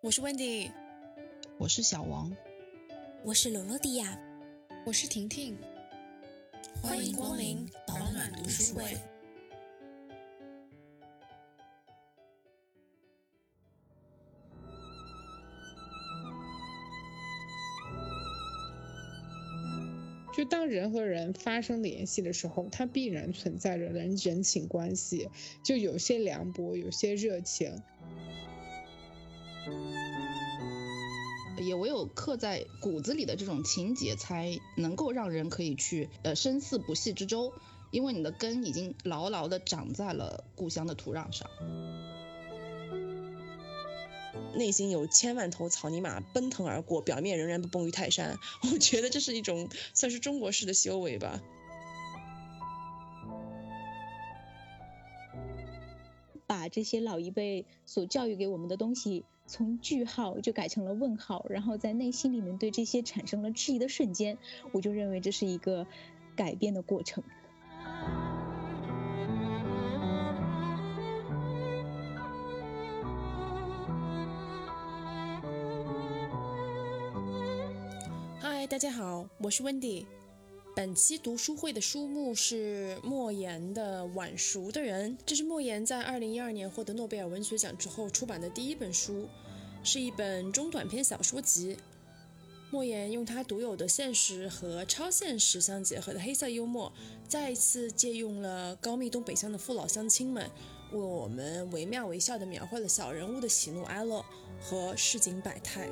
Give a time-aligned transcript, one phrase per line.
[0.00, 0.70] 我是 Wendy，
[1.58, 2.32] 我是小王，
[3.24, 4.16] 我是罗罗迪亚，
[4.86, 5.58] 我是婷婷，
[6.80, 8.96] 欢迎光临保暖读书会。
[20.32, 25.28] 就当人和人发生联系的时候，它必然存在着人人情关系，
[25.64, 27.82] 就有些凉薄，有些热情。
[31.60, 37.52] 也唯有刻在骨子里的这种情节，才能够让人可以去呃生死不息之舟，
[37.90, 41.48] 因为你的根已经牢牢的长在了故乡的土壤上。
[44.54, 48.38] 内心有千万头草泥马奔腾而过，表面仍然不崩于泰山。
[48.72, 51.40] 我觉得这是一种算是中国式的修为吧。
[56.46, 64.36] 把这些老一辈所教育给我们的东西，从句号就改成了问号，然后在内心里面对这些产生了质疑的瞬间，
[64.72, 65.86] 我就认为这是一个
[66.36, 67.24] 改变的过程。
[78.38, 80.17] 嗨，大家好，我是 Wendy。
[80.78, 89.28] 本期读书会的书目是莫言的《晚熟的人》，这是莫言在二零一二年获得诺贝尔文学奖之后出版的第一本书，
[89.82, 91.76] 是一本中短篇小说集。
[92.70, 96.92] 莫言用他独有的现实和超现实相结合的黑色幽默，
[97.26, 100.48] 再一次借用了高密东北乡的父老乡亲们，
[100.92, 104.24] 为我们惟妙惟肖地描绘了小人物的喜怒哀乐
[104.60, 105.88] 和市井百态。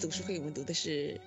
[0.00, 1.20] 读书会我们读的是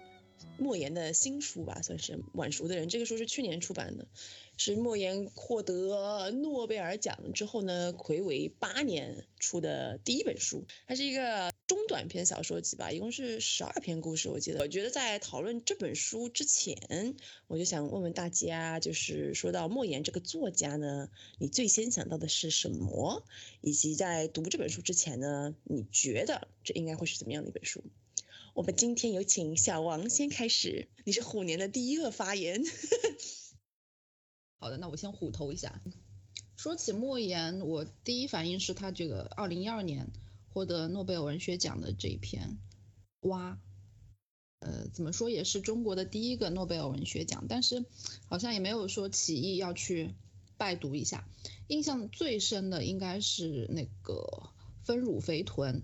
[0.57, 2.87] 莫言的新书吧，算是《晚熟的人》。
[2.89, 4.07] 这个书是去年出版的，
[4.55, 10.65] 是莫言获得诺贝尔奖之后呢，魁违八年出的第一本书。
[10.87, 14.61] 它是一个中短篇小说集吧，一共是十二篇故事，我记得。
[14.61, 17.15] 我觉得在讨论这本书之前，
[17.47, 21.09] 我就想问问大家，就是说到莫言这个作家呢，
[21.39, 23.23] 你最先想到的是什么？
[23.59, 27.83] 以及在读这本书之前呢，你觉得这应该会是怎么样的一本书？
[28.53, 32.61] 我们今天有请小王先开始，你是虎年的第一个发言。
[34.59, 35.81] 好的，那我先虎头一下。
[36.57, 40.11] 说起莫言，我第一反应是他这个二零一二年
[40.49, 42.59] 获得诺贝尔文学奖的这一篇
[43.29, 43.53] 《蛙》，
[44.59, 47.85] 呃，怎么说也是中国的第一个诺贝尔文学奖，但是
[48.25, 50.13] 好像也没有说起义要去
[50.57, 51.25] 拜读一下。
[51.67, 54.13] 印象最深的应该是那个
[54.85, 55.83] 《丰乳肥臀》。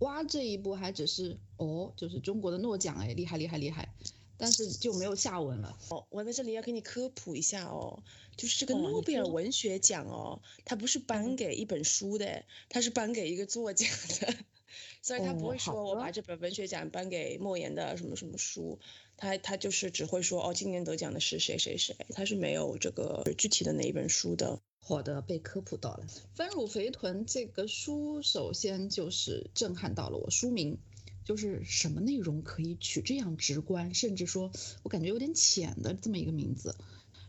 [0.00, 3.88] 蛙这一步还只是哦，就是中国的诺奖哎，厉害厉害厉害，
[4.36, 5.78] 但是就没有下文了。
[5.88, 8.02] 哦，我在这里要给你科普一下哦，
[8.36, 13.86] 就是这个诺贝尔文学奖哦，它不是颁给一本书的，它是颁给一个作家
[14.20, 14.34] 的，
[15.02, 18.78] 所以他不会说我把这本文学奖颁给莫言的什么什么书，
[19.16, 24.60] 他他就是只会说哦，今年得奖的是谁谁谁，他是没有这个具体的哪一本书的。
[24.82, 26.04] 好的，被科普到了。
[26.34, 30.30] 《丰乳肥臀》这个书，首先就是震撼到了我。
[30.30, 30.78] 书名
[31.24, 34.50] 就是什么内容可以取这样直观，甚至说
[34.82, 36.74] 我感觉有点浅的这么一个名字。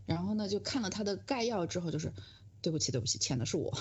[0.07, 2.13] 然后呢，就看了它的概要之后，就是
[2.61, 3.77] 对不起，对不起，浅的是我。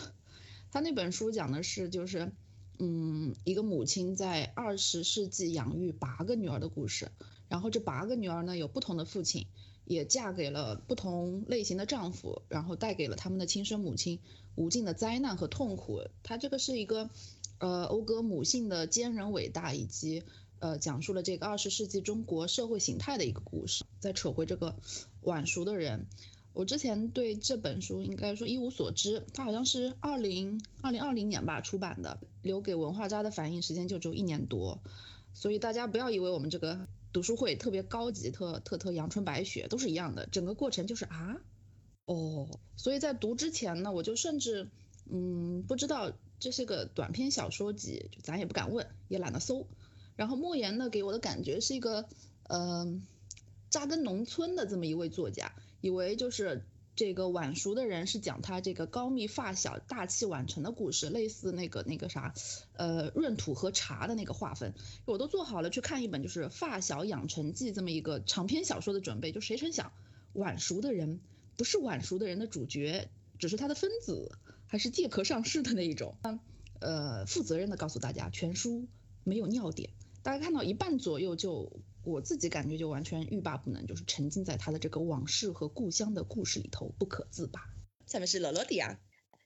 [0.70, 2.32] 他那本书讲的是，就是
[2.78, 7.10] 嗯，一个母亲在二十世纪养育八个女儿的故事。
[7.48, 9.47] 然后这八个女儿呢，有不同的父亲。
[9.91, 14.21] 也嫁给了不同类型的丈夫，然后带给了他们的亲生母亲
[14.55, 16.03] 无尽的灾难和痛苦。
[16.23, 17.11] 他这个是一个，
[17.59, 20.23] 呃，讴歌母性的坚韧伟大，以及
[20.61, 23.83] 呃，讲述了这个二十世纪中国社会形态的一个故事。
[23.99, 24.77] 再扯回这个
[25.23, 26.06] 晚熟的人，
[26.53, 34.79] 我之前对这本书应该说一无所知，它好像是二零二零二零年吧出版的，留给文化渣的反应时间就只有一年多，
[35.35, 36.87] 所以大家不要以为我们这个。
[37.12, 41.41] 读书会特别高级，特特特阳春白雪都是一样的，整个过程就是啊，
[42.07, 44.69] 哦，所以在读之前呢，我就甚至
[45.11, 49.67] 嗯不知道这是个短篇小说集，就咱也不敢问，也懒得搜。
[50.17, 52.09] 然后莫言呢给我的感觉是一个
[52.49, 53.07] 嗯
[53.71, 56.65] 扎根农村的这么一位作家，以为就是。
[57.00, 62.35] 这个晚熟的人是讲他这个高密发小大器晚成的故事，类似那个那个啥，
[62.75, 64.75] 呃，闰土和茶的那个划分，
[65.06, 69.32] 我都做好了去看一本就是《发小养成记》这么一个长篇小说的准备。
[69.32, 69.93] 就谁成想，
[70.35, 71.20] 晚熟的人
[71.56, 73.08] 不是晚熟的人的主角，
[73.38, 74.31] 只是他的分子，
[74.67, 76.19] 还是借壳上市的那一种。
[76.81, 78.87] 呃，负责任的告诉大家，全书
[79.25, 79.88] 没有尿点，
[80.23, 87.61] 大概看到一半左右就，我自己感觉就完全欲罢不能，就是沉浸在他的这个往事和故乡的故事里头不可自拔。
[88.06, 88.99] 下面是罗罗迪亚。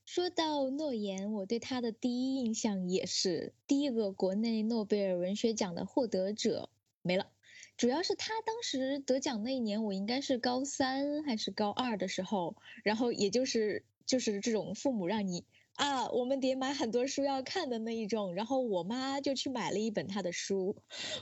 [0.05, 6.69] 说到诺言，我对他的第一印象也是第一个国内诺贝尔文学奖的获得者
[7.03, 7.31] 没了。
[7.77, 15.45] 主要是他当时得奖那一年，我应该是高三还是高二的时候，然后也就是就是这种父母让你。
[15.75, 20.77] 啊，我们得买很多书要看的那一种，然后我妈就去买了一本他的书。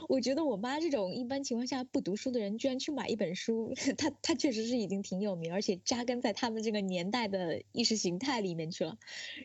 [0.07, 8.99] 我觉得我妈这种一般情况下不读书的人，居然去买一本书，她她确实是已经挺有名，而且扎根在他们这个年代的意识形态里面去了。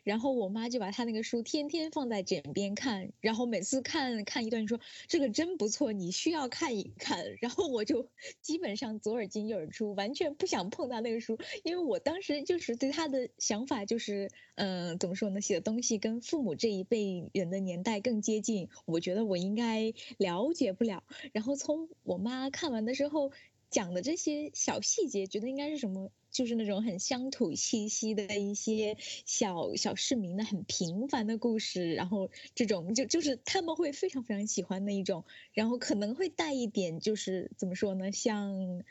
[0.05, 7.25] 然后我妈就把他那个书天天放在枕边看，然后每次看看一段说这个真不错，你需要看一看。
[7.41, 8.11] 然后我就
[8.43, 14.98] 基本上左耳进右耳出，完全不想碰到那个书，因为我当时就是对他的想法就是，嗯。
[14.99, 15.41] 怎么说呢？
[15.41, 21.05] 写的东西跟父母这一辈人的年代更接近，我觉得我应该了解不了。
[21.33, 23.33] 然后从我妈看完的时候
[23.71, 26.11] 讲的这些小细节，觉得应该是什么？
[26.31, 31.95] 就是那种很乡土气息的一些小小市民的很平凡的故事。
[31.95, 38.13] 然后这种就就是他们会非常非常喜欢的一种，然后可能会带一点就是怎么说呢？
[38.13, 38.83] 像。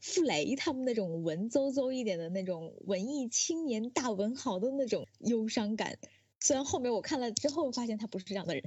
[0.00, 5.98] 傅雷他们那种文绉绉一点的那种文艺青年大文豪的那种忧伤感，
[6.40, 8.64] 虽然后面我看了之后发现他不是这样的人。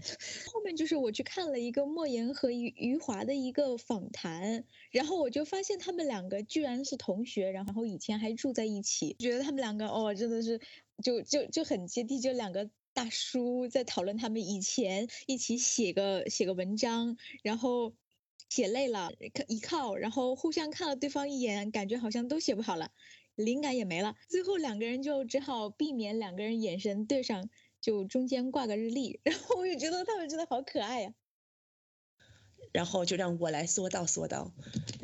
[0.53, 10.61] 后面就是我去看了一个莫言和余余华的一个访谈，然后我就发现他们两个居然是同学，然后以前还住在一起，觉得他们两个哦真的是
[11.03, 17.93] 就就就很接地，就两个大叔在讨论他们以前一起写个写个文章，然后。
[18.53, 19.11] 写累了，
[19.47, 22.91] 一靠，然后互相看了对方一眼，感觉好像都写不好了，
[23.33, 27.49] 灵感也没了，最后两个人就只好避免两个人眼神对上，
[27.81, 31.15] 就中间挂个日历， 然后我也觉得他们真的好可爱呀。
[32.71, 34.51] 然后就让我来说道说道，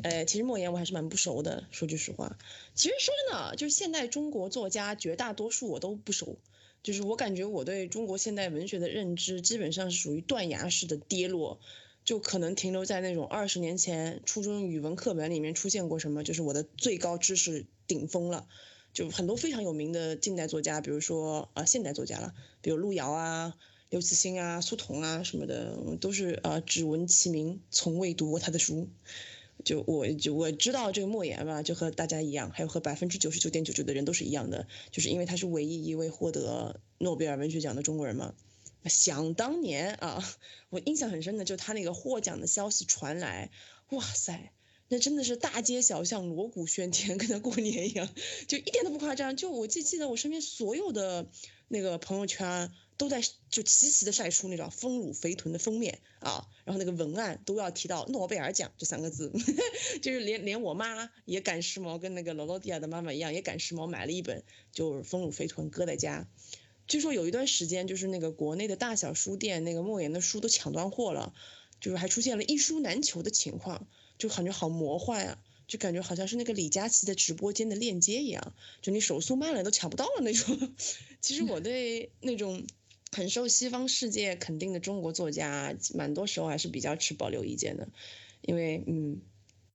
[0.04, 2.38] 呃，其实莫言我还是蛮不熟的，说句实话。
[2.76, 6.38] 其实说真的，就是现代中国作家绝大多数我都不熟，
[6.84, 11.58] 就是我感觉我对中国现代文学的认知基本上是属于断崖式的跌落。
[12.04, 18.46] 就可能停留在那种二十年前初中语文课本里面出现过什么，就是我的最高知识顶峰了。
[18.92, 23.54] 就很多非常有名的近代作家，比如说啊现代作家了，比如路遥啊、
[23.88, 28.88] 刘慈欣啊、苏童啊什么的，都是啊只闻其名，从未读过他的书。
[29.62, 38.34] 就我就我知道这个莫言吧，就和大家一样，还有和百分之九十九点九九的人都是一样的，就是因为他是唯一一位获得诺贝尔文学奖的中国人嘛。
[38.88, 40.24] 想当年啊，
[40.70, 43.50] 我印象很深的，就他那个获奖的消息传来，
[43.90, 44.52] 哇塞，
[44.88, 48.08] 那真的是大街小巷锣鼓喧天，跟他过年一样，
[48.48, 49.36] 就一点都不夸张。
[49.36, 51.28] 就我记记得我身边所有的
[51.68, 59.32] 那个朋友圈都在就齐齐的晒出那种丰乳肥臀的封面啊，然后那个文案都要提到诺贝尔奖这三个字，
[60.02, 64.42] 就是连连我妈也赶时髦，跟那个罗罗迪亚的妈妈一样，也赶时髦买了一本，
[64.72, 66.26] 就是丰乳肥臀搁在家。
[66.90, 71.32] 据说有一段时间，就是那个国内的大小书店，那个莫言的书都抢断货了，
[71.80, 73.86] 就是还出现了一书难求的情况，
[74.18, 75.38] 就感觉好魔幻啊，
[75.68, 80.74] 就感觉好像是那个李佳琦的直播间的链接一样，就你手速慢了都抢不到了那种。
[81.22, 82.66] 其实我对那种
[83.12, 87.88] 很受西方世界肯定的中国作家，蛮多时候还是比较持保留意见的，
[88.42, 89.22] 因为嗯，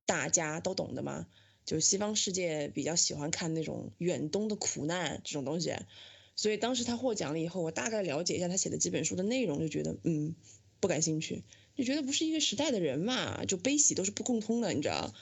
[0.06, 1.28] 大家都懂的嘛，
[1.66, 5.74] 就西方世界比较喜欢看那种远东的苦难这种东西。
[6.36, 10.36] 所以当时他获奖了以后，我大概了解一下他写的几本书的内容，就觉得嗯，
[10.80, 11.44] 不感兴趣，
[11.76, 15.14] 就觉得不是一个时代的人嘛，就悲喜都是不共通的，你知道？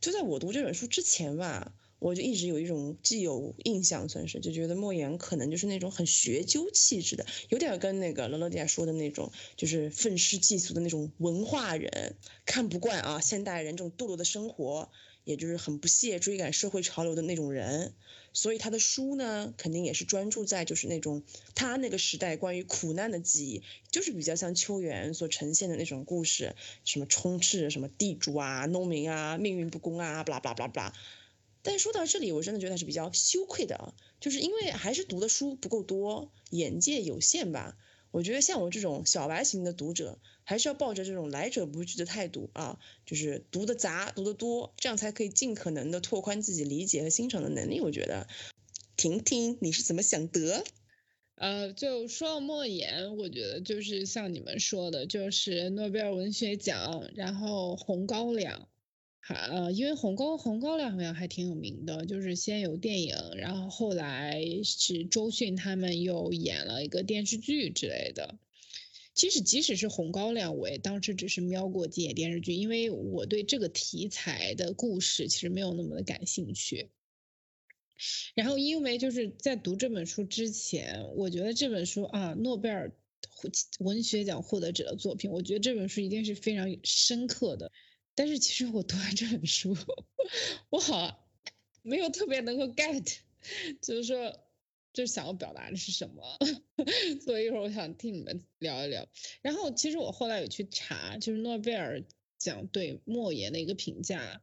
[0.00, 12.16] 就在我读这本书之前吧，我就一直有一种既有印象，算是就觉得莫言可能就是那种很学究气质的，有点跟那个罗罗迪亚说的那种，就是愤世嫉俗的那种文化人，
[12.46, 14.90] 看不惯啊现代人这种堕落的生活。
[15.24, 17.94] 也就是很不屑追赶社会潮流的那种人，
[18.32, 21.22] 所以他的书呢，肯定也是专注在就是那种
[21.54, 30.92] 他那个时代关于苦难的记忆，就是比较像秋元所呈现的那种故事，什么充斥什么地主啊、农民啊、命运不公啊，巴拉巴拉巴拉巴拉。
[31.62, 37.76] 但说到这里，我真的觉得是比较羞愧的啊，就是因为还是读的书不够多，眼界有限吧。
[38.12, 40.18] 我觉得像我这种小白型的读者，
[40.50, 47.80] 还是要抱着这种来者不拒的态度啊，就是读的杂，读的多，这样才可以尽可能的拓宽自己理解和欣赏的能力。
[47.80, 48.26] 我觉得，
[48.96, 50.64] 婷婷你是怎么想的？
[51.36, 58.66] 呃，就说到莫言，我觉得就是像你们说的，就是诺贝尔文学奖，然后红高粱。
[59.28, 68.36] 呃，因为红高红高粱好像还挺有名的，就是先有电影，然后后来是周迅他们又演了一个电视剧之类的。
[69.20, 76.88] 其实即使是《红高粱》，我也当时只是瞄过几眼电视剧，因为我对这个题材的故事其实没有那么的感兴趣。
[78.34, 82.96] 然后因为就是在读这本书之前，我觉得这本书啊，诺贝尔
[83.80, 87.70] 文学奖获得者的作品，我觉得这本书一定是非常深刻的。
[88.14, 89.76] 但是其实我读完这本书，
[90.70, 91.28] 我好
[91.82, 93.18] 没有特别能够 get，
[93.82, 94.34] 就是说，
[94.92, 96.38] 就是想要表达的是什么。
[97.24, 99.08] 所以一会儿我想听你们聊一聊。
[99.42, 102.04] 然后其实我后来有去查，就是诺贝尔
[102.38, 104.42] 奖对莫言的一个评价，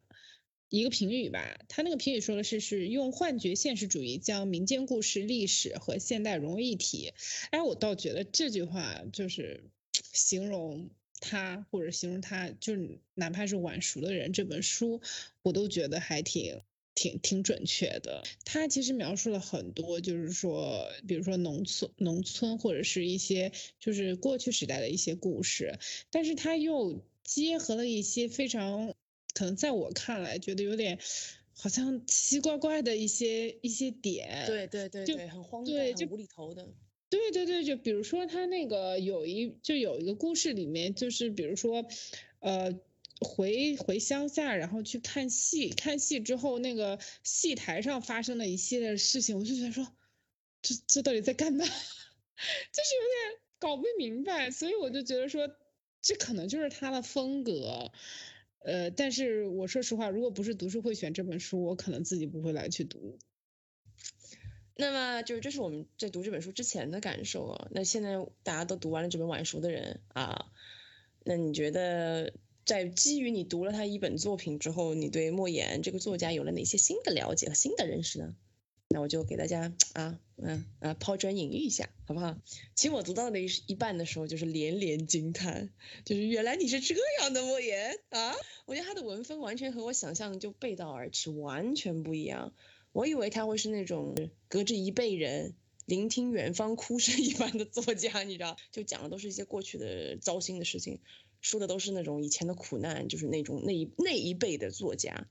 [0.69, 1.59] 一个评语吧。
[1.67, 7.13] 他那个评语说的是，是用幻觉现实主义将民间故事、历史和现代融为一体。
[7.51, 9.63] 哎，我倒觉得这句话就是
[10.13, 10.89] 形容。
[11.19, 15.01] 他或者形容他，就是哪怕是晚熟的人，这本书
[15.41, 16.61] 我都觉得还挺
[16.97, 18.23] 挺挺准确的。
[18.43, 25.77] 他其实描述了很多，就是说，比如说农村农村或者是一些就是过去时代的一些故事，
[26.09, 28.95] 但是他又结合了一些非常
[29.35, 30.97] 可能在我看来觉得有点
[31.53, 34.45] 好像奇奇怪怪的一些一些点。
[34.47, 36.67] 对对对对，很荒诞、很无厘头的。
[37.09, 41.85] 对对对，就比如说他那个有一就有一个故事里面，就是比如说，
[42.39, 42.73] 呃，
[43.19, 49.87] 回回乡下，然后去看戏，看戏之后那个戏台上发生的一系列事情，我就觉得说，
[50.61, 51.65] 这这到底在干嘛？
[51.65, 55.49] 就是有点搞不明白，所以我就觉得说，
[56.01, 57.91] 这可能就是他的风格，
[58.59, 63.17] 呃，但是我说实话，如果不是读书会选这本书，我可能自己不会来去读。
[64.75, 67.67] 那么就是这是我们在读这本书之前的感受啊。
[67.71, 70.51] 那现在大家都读完了这本晚熟的人啊，
[71.25, 72.31] 那你觉得
[72.67, 78.35] 在基于你读了他一本作品之后，你对莫言这个作家有了哪些新的了解和新的认识呢？
[78.89, 82.37] 那我就给大家啊嗯啊抛砖引玉一下，好不好？
[82.75, 85.69] 其实我读到那一半的时候，就是连连惊叹，
[86.03, 88.35] 就是原来你是这样的莫言啊！
[88.65, 92.53] 我觉得他的文风完全和我想象就背道而驰，完全不一样。
[92.91, 94.13] 我以为他会是那种
[94.49, 95.55] 隔着一辈人
[95.85, 100.99] 聆听远方哭声一般的作家，你知道，就讲的都是一些过去的糟心的事情，
[101.41, 105.27] 说的都是那种以前的苦难，就是那种那一那一辈的作家。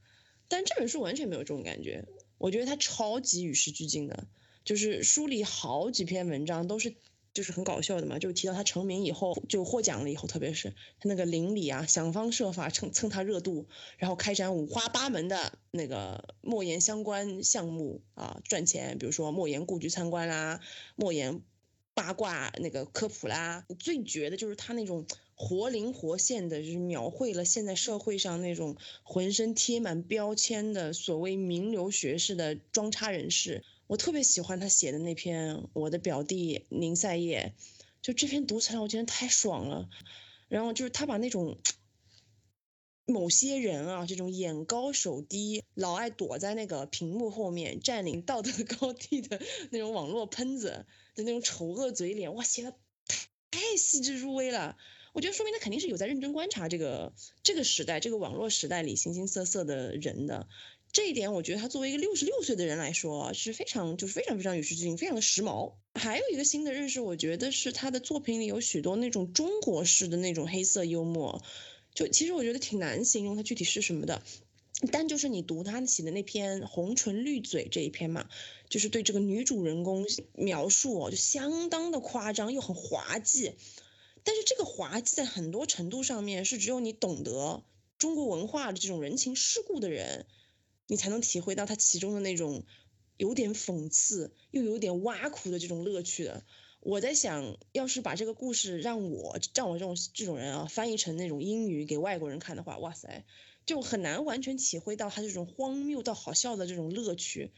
[0.49, 2.07] 但这本书完全没有这种感觉，
[2.39, 4.27] 我觉得他超级与时俱进的，
[4.65, 6.95] 就是书里好几篇文章都是。
[7.37, 20.63] 就是很搞笑的嘛，就是提到他成名以后就获奖了以后，特别是他那个邻里啊，想方设法蹭蹭他热度，然后开展五花八门的那个莫言相关项目啊，赚钱，比如说莫言故居参观啦，
[20.95, 21.43] 莫言
[21.93, 23.67] 八卦那个科普啦。
[23.79, 25.07] 最绝的就是他那种
[25.38, 33.62] 活灵活现的，就是描绘了现在社会上那种浑身贴满标签的所谓名流学士的装叉人士。
[33.87, 37.55] 我特别喜欢他写的那篇《我的表弟宁赛叶》，
[38.02, 39.88] 就这篇读起来我觉得太爽了。
[40.49, 41.59] 然后就是他把那种
[43.05, 49.40] 某些人啊，这种眼高手低、老爱躲在那个屏幕后面占领道德高地的
[49.71, 52.75] 那种网络喷子的那种丑恶嘴脸，哇，写的
[53.50, 54.78] 太细致入微了。
[55.17, 60.47] 我觉得说明他肯定是有在认真观察这个这个时代、这个网络时代里形形色色的人的。
[60.93, 65.73] 这一点，我觉得他作为一个六十六岁的人来说，是非常就是非常非常与时俱进，非常的时髦。
[65.95, 71.43] 还有一个新的认识，我觉得是他的作品里有许多那种中国式的那种黑色幽默，
[71.95, 74.23] 就其实我觉得挺难形容它具体是什么的。
[74.93, 78.29] 但就是你读他写的那篇《红唇绿嘴》这一篇嘛，
[78.69, 80.05] 就是对这个女主人公
[80.35, 83.55] 描述就相当的夸张又很滑稽。
[84.26, 87.62] 但是这个滑稽在很多程度上面是只有你懂得
[87.97, 90.26] 中国文化的这种人情世故的人。
[90.88, 92.64] 你才能体会到它其中的那种
[93.16, 96.45] 有点讽刺又有点挖苦的这种乐趣的。
[96.78, 103.25] 我在想，要是把这个故事让我让我这种这种人啊翻译成那种英语给外国人看的话，哇塞，
[103.66, 107.50] 就很难完全体会到他这种荒谬到好笑的这种乐趣。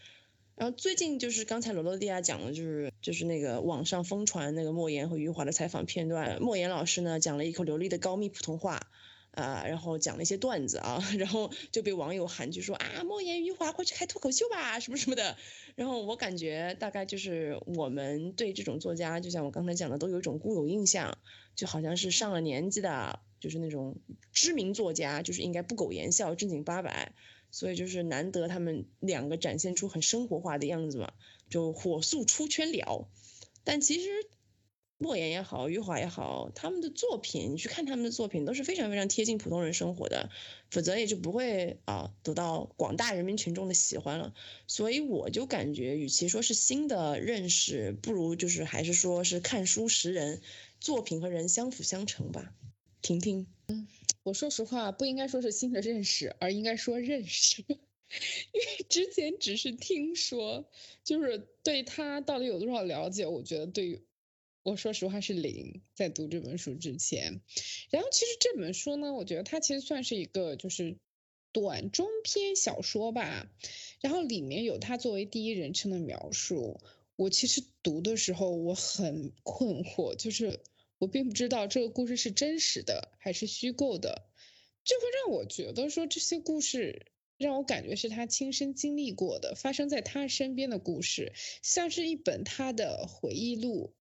[0.59, 8.89] 然后最近就是刚才罗罗蒂亚讲的，就是就是那个网上疯传那个莫言和余华的采访片段，莫言老师呢讲了一口流利的高密普通话。
[9.33, 15.37] 啊，然后讲了一些段子啊， 然后就被网友喊就说啊，莫言、余华快去开脱口秀吧，什么什么的。
[15.77, 21.19] 然后我感觉大概就是我们对这种作家，就像我刚才讲的，都有一种固有印象，
[21.55, 23.99] 就好像是上了年纪的，就是那种
[24.33, 27.13] 知名作家，就是应该不苟言笑、正经八百。
[27.51, 31.13] 所以就是难得他们两个展现出很生活化的样子嘛，
[31.49, 33.09] 就火速出圈了。
[33.65, 34.09] 但其实
[35.01, 40.29] 莫言也好，余华也好，他们的作品，你去看他们的作品都是非常非常贴近普通人生活的，
[40.71, 44.35] 否则也就不会啊得到广大人民群众的喜欢了。
[44.67, 50.41] 所以我就感觉，与其说是新的认识，不如就是还是说是看书识人，
[50.81, 52.53] 作品和人相辅相成吧。
[53.01, 53.87] 婷婷，嗯，
[54.29, 60.69] 我说实话，不应该说是新的认识，而应该说认识， 因为之前只是听说，
[61.03, 64.03] 就是对他到底有多少了解，我觉得对于。
[64.65, 67.41] 我说实话是零，在读这本书之前，
[67.89, 70.99] 然后其实这本书呢，我觉得它其实算是一个就是
[71.53, 73.51] 短中篇小说吧，
[74.03, 76.81] 然后里面有他作为第一人称的描述。
[77.17, 80.61] 我其实读的时候我很困惑，就是
[80.99, 84.27] 我并不知道这个故事是真实的还是虚构的，
[84.85, 93.95] 这会让我觉得说这些故事让我感觉是他亲身经历过的，发生在他身边的故事，像是一本他的回忆录。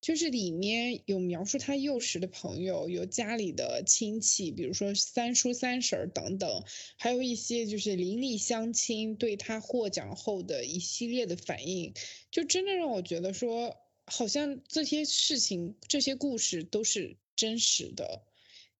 [0.00, 6.64] 就是里面有描述他幼时的朋友，有家里的亲戚，比如说三叔三婶等等，
[6.98, 11.94] 还有一些就是邻里乡亲对他获奖后的一系列的反应，
[12.32, 18.22] 就真的让我觉得说，好像这些事情、这些故事都是真实的，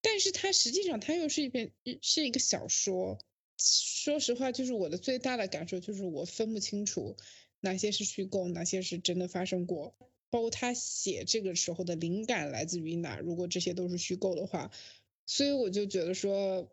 [0.01, 3.19] 但是它实际上它又是一篇是一个小说。
[3.59, 7.17] 说实话，就是我的最大的感受就是我分不清楚
[7.61, 9.95] 哪些是虚构，哪些是真的发生过。
[10.31, 13.19] 包括他写这个时候的灵感来自于哪？
[13.19, 14.73] 如果这些都是虚构的话，
[15.27, 16.73] 所以我就觉得说，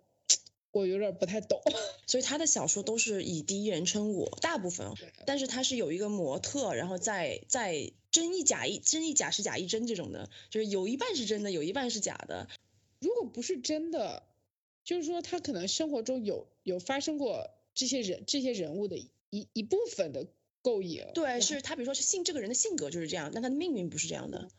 [0.71, 1.61] 我有点不太懂。
[2.07, 4.93] 所以他的小说都是以第一人称我，大部分，
[5.25, 12.47] 但是他是有一个模特，然后在在真亦假一真亦假是假亦真这种的，就是有一半是真的，有一半是假的。
[12.99, 14.23] 如果不是真的，
[14.83, 20.27] 就是说他可能生活中有有发生过这些人这些人物的一一部分的。
[20.61, 24.49] 构影对，是他，比如说是性这个人的性格就是这样，但他的命运不是这样的。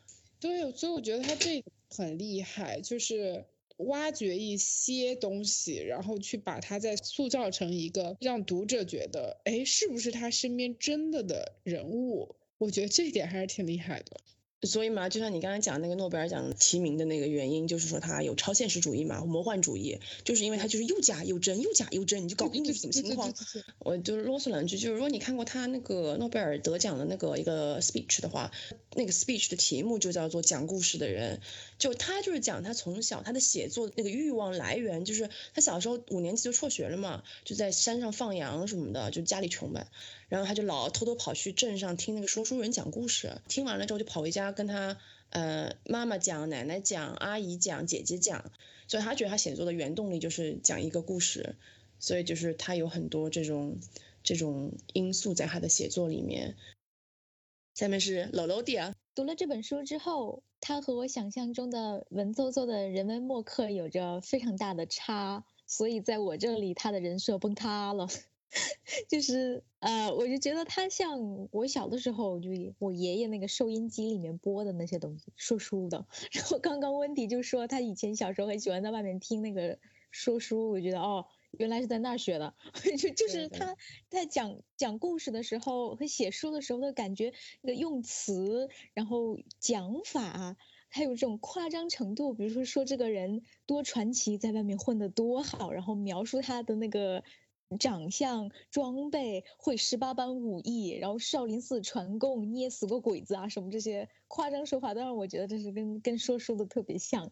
[0.41, 3.45] 对，所以我觉得他这很厉害，就是
[3.87, 12.37] 挖掘一些东西，然后去把它再塑造成一个让读者觉得，哎，是不是他身边真的的人物？
[12.59, 14.21] 我觉得这一点还是挺厉害的。
[14.63, 23.33] 所以嘛，就像你刚才讲那个诺贝尔奖提名的那个原因，就是说他有超现实主义嘛，魔幻主义，就是因为他就是又假又真，又假又真，你就搞不清楚什么情况。
[23.79, 28.53] 我就啰嗦两句，就是如果你看过他那个诺贝尔得奖的那个一个 speech 的话，
[28.95, 31.41] 那个 speech 的题目就叫做讲故事的人，
[31.79, 39.87] 就他就是讲他从小他的写作那个欲望来源，就是他小时候五年级就辍学了嘛，就在山上放羊什么的，就家里穷呗。
[40.31, 44.97] 然后他就老偷偷跑去镇上听那个说书人讲故事，听完了之后就跑回家跟他
[45.29, 48.53] 呃妈妈讲、奶奶讲、阿姨讲、姐姐讲，
[48.87, 51.57] 所以他觉得他写作的原动力就是讲一个故事，
[51.99, 53.79] 所以就是他有很多这种
[54.23, 56.55] 这种因素在他的写作里面。
[57.75, 68.07] 下面是楼楼弟啊，读了这本书之后，他和我想象中的文绉绉的人文墨客有着非常大的差，所以在我这里他的人设崩塌了。
[69.09, 76.07] 就是呃，我就觉得他像我小的时候，就我爷爷那个收音机里面播的那些东西，说书的。
[76.33, 79.79] 然后刚刚温迪就说他以前小时候很喜欢在外面听那个
[80.11, 82.55] 说书，我觉得哦，原来是在那儿学的。
[82.99, 83.77] 就就是他
[84.09, 90.57] 在讲讲故事的时候和写书的时候的感觉，那个用词，然后讲法，
[90.89, 97.23] 还有这种夸张程度，比如说说这个人多传奇，在外面混得多好，然后描述他的那个。
[97.79, 107.31] 长相、装备，会十八般武艺，然后少林寺传功，捏死过鬼子啊，什么这些夸张手法，都让我觉得这是跟跟说书的特别像。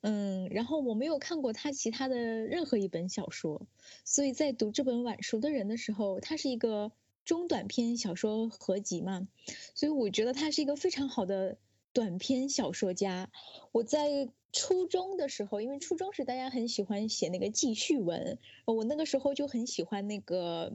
[0.00, 3.66] 嗯，然后我没有看过他其他的任何一本小说，
[4.04, 6.90] 所以在读这本晚熟的人的时候，它是一个
[7.24, 9.28] 中短篇小说合集嘛，
[9.74, 11.58] 所以我觉得他是一个非常好的
[11.92, 13.30] 短篇小说家。
[13.70, 14.28] 我在。
[14.56, 20.72] 初中的时候，因为初中时大家很喜欢写那个记叙文，我那个时候就很喜欢那个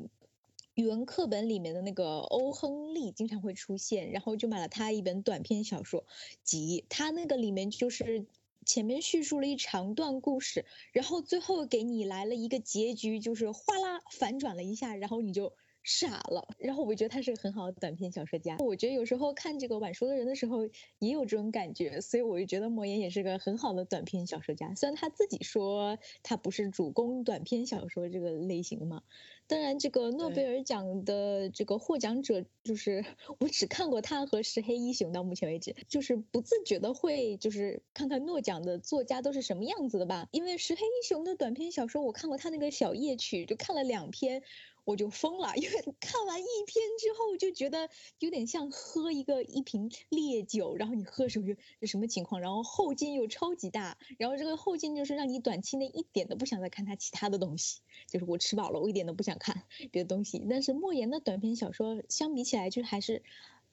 [0.76, 6.06] 语文课本里面的那个欧亨利经常会出现，然后就买了他一本短篇小说
[6.44, 8.28] 集，他那个里面就是
[8.68, 15.54] 前面叙述了一长段故事，然后最后给你来了一个结局，就是哗啦反转了一下，然后你就。
[15.84, 18.58] 傻了，然后我觉得他是个很好的短篇小说家。
[18.60, 20.68] 我觉得有时候看这个晚熟的人的时候，
[21.00, 24.74] 也有这种感觉，所以我就觉得莫言也是个很好的短篇小说家。
[24.76, 29.04] 虽然他自己说他不是主攻短篇小说这个类型嘛。
[29.48, 33.04] 当然，这个诺贝尔奖的这个获奖者，就是
[33.38, 40.30] 我只看过他和石黑一雄到目前为止，就是不自觉的会就是看看诺奖的作家都是什么样子的吧。
[40.32, 44.42] 因为石黑一雄的短篇小说，我看过他那个小夜曲，就看了两篇。
[44.84, 47.90] 我就疯了， 因为看完一篇之后就觉得
[48.20, 60.46] 有点像喝一个一瓶烈酒，然后你喝的时候就是什么情况，然后后劲又超级大，然后这个后劲就是让你短期内一点都不想再看他其他的东西，就是我吃饱了，我一点都不想看别的东西。
[60.50, 63.24] 但是莫言的短篇小说相比起来，就还是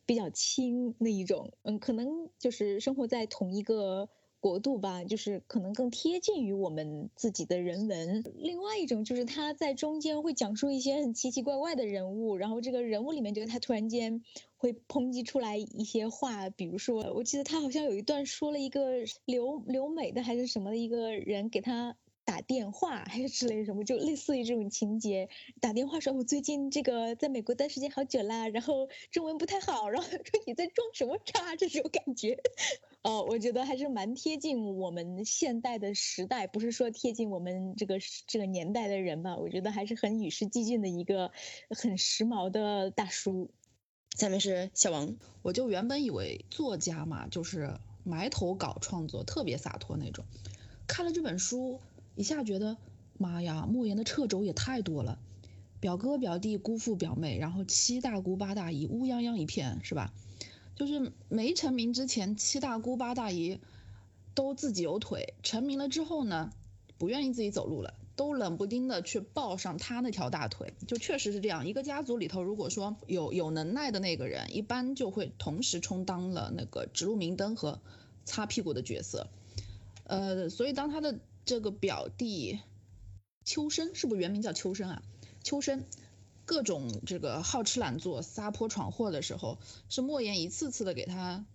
[0.04, 4.08] 比较轻那一种，嗯，可能就是生活在同一个。
[4.40, 8.24] 国度吧，就是可能更贴近于我们自己的人文。
[8.36, 14.22] 另外一种就是他在中间会讲述一些很奇奇怪怪的人物，然后这个人物里面就是他突然间
[14.56, 21.96] 会抨击出来一些话，比如说我记得他好像有一段说了一个留留美的还是什么的一个人给他。
[22.28, 25.30] 打电话还是之类什么，就类似于这种情节。
[25.62, 32.38] 打电话说，我最近这个在美国待时间好久啦，然后中文不太好，然后说你在装什么叉这种感觉。
[33.00, 39.38] 哦，我觉得还是蛮贴近我们现代的时代，不是说贴近我们这个这个年代的人吧。
[39.38, 41.32] 我觉得还是很与时俱进的一个
[41.70, 43.48] 很时髦的大叔。
[44.18, 47.72] 下面是小王，我就原本以为作家嘛，就是
[48.04, 50.26] 埋头搞创作，特别洒脱那种。
[50.86, 51.80] 看了这本书。
[52.18, 52.76] 一下觉得，
[53.16, 55.20] 妈呀，莫言的掣肘也太多了，
[55.78, 60.12] 表哥表弟姑父表妹，然后七大姑八大姨，乌泱泱一片，是吧？
[60.74, 63.60] 就是没成名之前，七大姑八大姨
[64.34, 66.50] 都自己有腿，成名了之后呢，
[66.98, 71.68] 不愿意自己走路了，都冷不丁的去抱上他那条大腿，就确实是这样。
[71.68, 77.80] 一个家族里头，如果说有有能耐的那个人，一般就会同时充当了那个指路明灯和
[78.24, 79.28] 擦屁股的角色，
[80.02, 81.20] 呃，所以当他的。
[81.48, 82.60] 这个表弟
[83.42, 85.02] 秋生是不是原名叫秋生啊？
[85.42, 85.86] 秋生
[86.44, 89.58] 各种这个好吃懒做、撒泼闯祸的时候，
[89.88, 91.46] 是莫言一次次的给他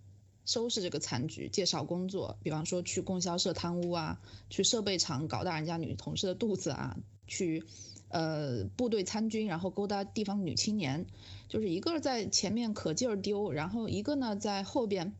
[0.45, 7.63] 收拾这个残局、介绍工作，比方说去供销社贪污啊，去设备厂搞大人家女同事的肚子啊，去
[8.07, 11.05] 呃部队参军，然后勾搭地方女青年，
[11.49, 15.13] 就是一个在前面可劲儿丢，然后一个呢在后边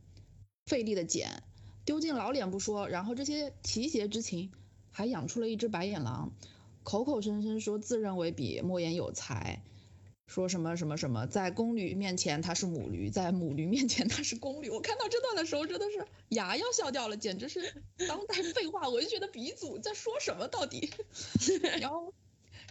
[0.66, 1.44] 费力的捡，
[1.86, 4.50] 丢尽老脸不说，然后这些提携之情。
[4.94, 6.32] 还养出了一只白眼狼，
[6.84, 9.62] 口口声声说自认为比莫言有才，
[10.28, 14.70] 说什么什么什么，在公驴面前他是母驴，在母驴面前他是公驴。
[14.70, 20.92] 我看到这段的时候真的是牙要笑掉了，简直是当代废话文学的鼻祖，在说什么到底？
[21.82, 22.14] 然后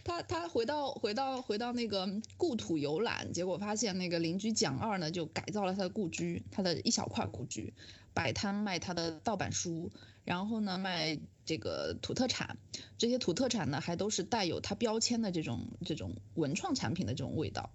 [0.05, 7.75] 他他回到回到回到那个故土游览，结果发现那个邻居蒋二呢就改造了他的故居，他的一小块故居，
[8.15, 9.91] 摆摊卖他的盗版书。
[10.25, 12.57] 然后呢，卖这个土特产，
[12.99, 17.71] 这些土特产呢还都是带有它标签的这种这种文创产品的这种味道，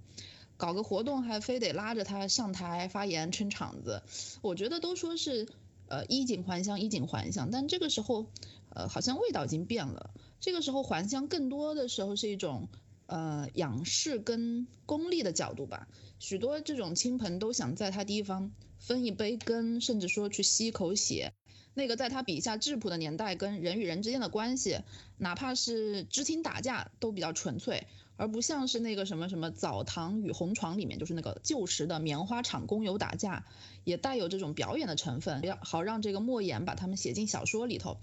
[0.56, 4.04] 搞个活动还非得拉着他上台发言撑场子，
[4.42, 5.48] 我觉得都说是
[5.88, 8.28] 呃衣锦还乡，衣锦还乡，但这个时候
[8.70, 12.70] 呃好像味道已经变了，这个时候还乡更多的时候是一种
[13.06, 15.88] 呃仰视跟功利的角度吧，
[16.20, 21.34] 许多这种亲朋都想在他地方分一杯羹，甚至说去吸一口血。
[21.78, 24.80] 那个在他笔下质朴的年代，跟人与人之间的关系，
[25.20, 27.86] 哪怕是知青打架，都比较纯粹，
[28.16, 33.46] 而不像是那个什么什么澡堂与红床里面，就是那个旧时的棉花厂工友打架，
[33.84, 37.98] 也带有这种表演的成分，要好让这个莫言把他们写进小说里头。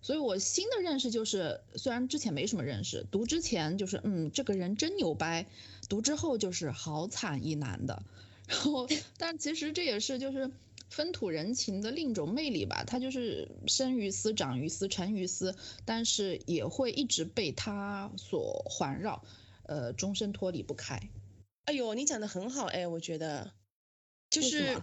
[0.00, 5.44] 所以我新的认识就是，虽然之前没什么认识，读之前就是嗯这个人真牛掰，
[5.90, 8.02] 读之后就是好惨一男的，
[8.48, 10.50] 然后但其实这也是就是。
[10.90, 19.22] 风土人情的另一种魅力吧，他就是生于斯，长于斯，成于斯，但是也会一直被他所环绕，
[19.62, 21.00] 呃，终身脱离不开。
[21.64, 23.52] 哎呦，你讲的很好哎，我觉得，
[24.28, 24.82] 就是。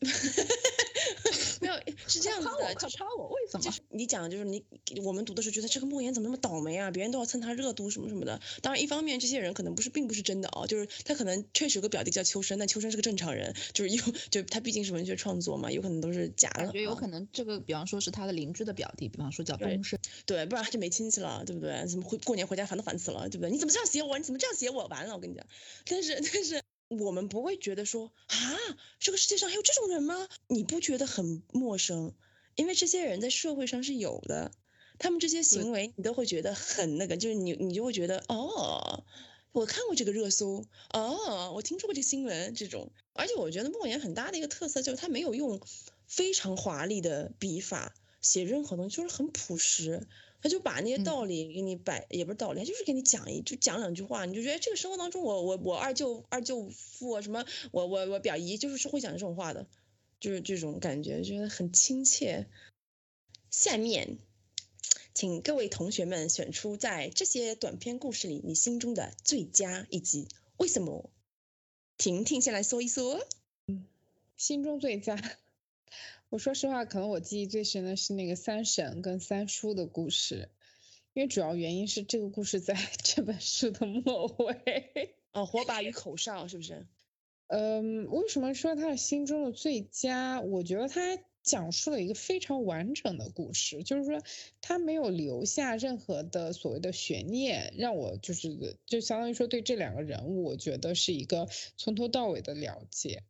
[1.60, 1.74] 没有
[2.06, 3.64] 是这样子的，就插我为什么？
[3.64, 4.62] 就是你讲就是你
[5.02, 6.90] 我们读的时候觉得这个莫言怎么那么倒霉啊？
[6.90, 8.40] 别人都要蹭他热度什么什么的。
[8.60, 16.64] 当然，一方面这些人可能不是并不是真的啊，就是他可能确实有个表弟叫秋生，但秋生是个正常人，就是有就他毕竟是文学创作嘛，有可能都是假的。
[16.64, 21.86] 感觉有可能这个，比方说是他的邻居的表弟，比方说叫东升，对，不然他就没亲戚了，对不对？
[21.86, 23.50] 怎么回过年回家烦都烦死了，对不对？
[23.50, 24.18] 你怎么这样写我？
[24.18, 24.86] 你怎么这样写我？
[24.88, 25.46] 完了，我跟你讲，
[25.86, 26.62] 但是但是。
[26.88, 28.36] 我们不会觉得说啊，
[29.00, 30.28] 这个世界上还有这种人吗？
[30.46, 32.14] 你不觉得很陌生？
[32.54, 34.52] 因为这些人在社会上是有的，
[34.98, 39.04] 他们这些行为你都会觉得很那个，就是你你就会觉得哦，
[39.52, 42.90] 我看过这个热搜，哦，我听说过这新闻这种。
[43.12, 45.60] 而且我觉得莫言很大的一个特色就是他没有用
[46.06, 47.94] 非常华丽的笔法
[48.26, 50.06] 写任何东西，就是很朴实。
[50.42, 59.66] 他就把那些道理给你摆，也不是道理，他就是给你讲一，就讲两句话，你就觉得这个生活当中，我我我二舅二舅父什么，我我我表姨就是是会讲这种话的，
[60.20, 62.46] 就是这种感觉，觉得很亲切。
[63.50, 64.18] 下面
[65.14, 71.10] 请各位同学们选出在这些短篇故事里你心中的最佳以及为什么。
[71.96, 73.26] 婷婷先来说一说。
[74.36, 75.16] 心中最佳，
[76.36, 80.50] 我说实话，可能我记忆最深的是那个三婶跟三叔的故事，
[81.14, 85.14] 因为主要原因是这个故事在 这本书的末尾。
[85.32, 86.86] 哦，火把与口哨是不是？
[87.48, 90.42] 嗯，为什么说他是心中的最佳？
[90.42, 94.22] 我觉得他讲述了一个非常完整的故事，就是说
[94.60, 103.22] 他没有留下任何的所谓的悬念，让我就是就相当于说对这两个人物，我觉得是一个从头到尾的了解。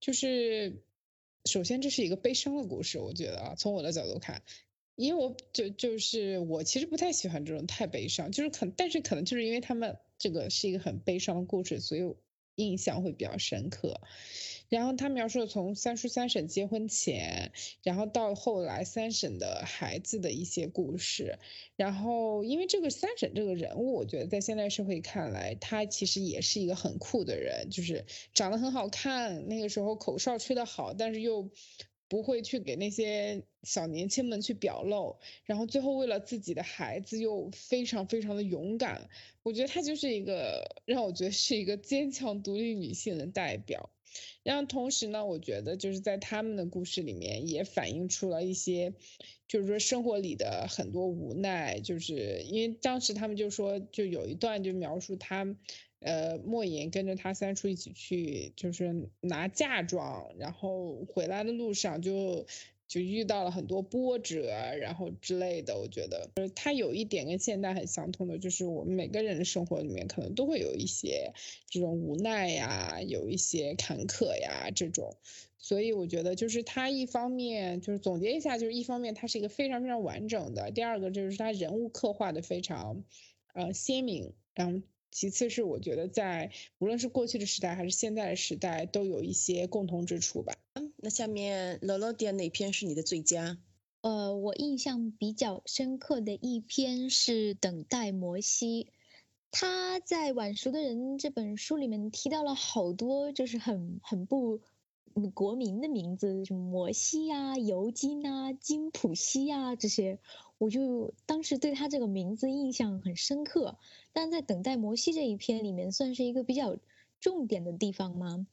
[0.00, 0.82] 就是
[1.46, 4.42] 首先这是一个悲伤的故事，我觉得啊，从我的角度看，
[4.96, 12.02] 因为我就就是我其实不太喜欢这种太悲伤，就是可但是可能就是因为他们这个是一个很悲伤的故事，所以
[12.56, 14.00] 印象会比较深刻。
[14.68, 17.52] 然后他描述了从三叔三婶结婚前，
[17.84, 21.38] 然后到后来三婶的孩子的一些故事。
[21.76, 31.48] 然后因为这个三婶这个人物，我觉得在现代社会看来，他其实也是一个很酷的人，就是长得很好看，那个时候口哨吹得好，但是又
[32.08, 35.16] 不会去给那些小年轻们去表露。
[35.44, 39.08] 然后最后为了自己的孩子又非常非常的勇敢，
[39.42, 43.90] 我觉得她就是一个让我觉得是一个坚强独立女性的代表。
[44.42, 48.94] 然后同时呢，我觉得就是在他们的故事里面也反映出了一些，
[49.46, 55.44] 就是说生活里的很多无奈，就是因为当时他们就说，就有一段就描述他，
[56.00, 62.46] 呃，莫言跟着他三叔一起去，就是拿嫁妆，然后回来的路上就。
[62.88, 64.46] 就遇到了很多波折，
[64.80, 65.76] 然后之类的。
[65.76, 71.32] 我觉得，就是他有一点跟现代很相通的，就是我们每个人的生活里面可能都会有一些
[71.68, 75.16] 这种无奈呀，有一些坎坷呀这种。
[75.58, 83.02] 所以我觉得，就是他一方面就是总结一下，就是一方面他是一个非常非常完整的，第二个就是他人物刻画的非常，
[83.52, 84.32] 呃，鲜明。
[84.54, 84.80] 然后
[85.16, 90.52] 其次是我觉得在无论是过去的时代还是现在的时代，都有一些共同之处吧。
[90.96, 93.56] 那下面乐乐点哪篇是你的最佳？
[94.02, 98.84] 呃，我印象比较深刻的一篇是《等待摩西》，
[99.50, 104.60] 他在《晚熟的人》这本书里面提到了好多就是很很不
[105.32, 110.18] 国民的名字，什么摩西呀、尤金啊、金普西啊这些，
[110.58, 113.78] 我就当时对他这个名字印象很深刻。
[114.12, 116.76] 但在《等待摩西》这一篇里面，算是一个比较
[117.20, 118.46] 重点的地方吗？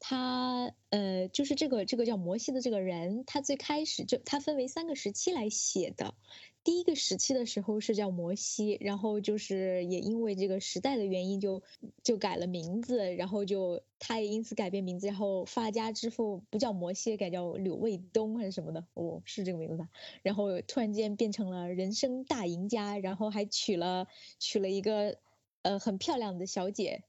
[0.00, 6.14] 他呃，就是这个这个叫摩西的这个人，他最开始就他分为三个时期来写的。
[6.64, 11.62] 第一个时期的时候是叫摩西，然后就是也因为这个时代的原因，就
[12.02, 19.90] 就改了名字，然后就他也因此改变名字，然后发家致富不叫摩西，改叫柳卫东还是什么的，哦，是这个名字吧？
[20.22, 25.18] 然后突然间变成了人生大赢家，然后还娶了娶了一个
[25.62, 27.04] 呃很漂亮的小姐。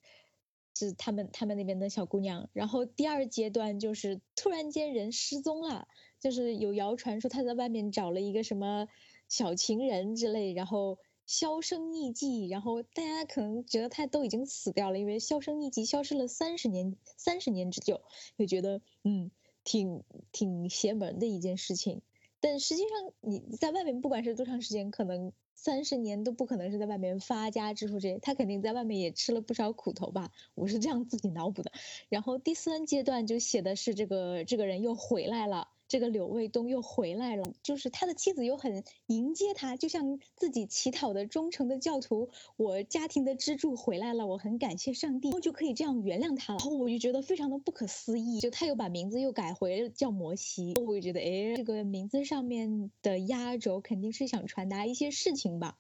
[0.78, 5.88] 是他们他们那边的小姑娘，然后第二阶段就是突然间人失踪了，
[6.20, 8.90] 就是有谣传说他在外面找了一个什么
[9.28, 18.02] 小情人之类，然后销声匿迹，然后大家可能觉得他都已经死掉了，因为销声匿迹消失了三十年三十年之久，
[18.38, 19.32] 就觉得嗯
[19.64, 22.02] 挺挺邪门的一件事情，
[22.40, 25.34] 但实际上你在外面不管是多长时间，可能。
[25.58, 31.72] 三十年都不可能是在外面发家致富这些，他肯定在外面也吃了不少苦头吧，我是这样自己脑补的。
[32.10, 35.70] 然后第三阶段就写的是这个这个人又回来了。
[35.96, 42.28] 这个柳卫东又回来了，就是他的妻子又很迎接他，就像自己乞讨的忠诚的教徒，
[42.58, 46.60] 我家庭的支柱回来了，我很感谢上帝，然后就可以这样原谅他了。
[46.60, 55.78] 然后我就觉得非常的不可思议，就他又把名字又改回叫摩西，我就觉得哎，这个名字上面的压轴肯定是想传达一些事情吧。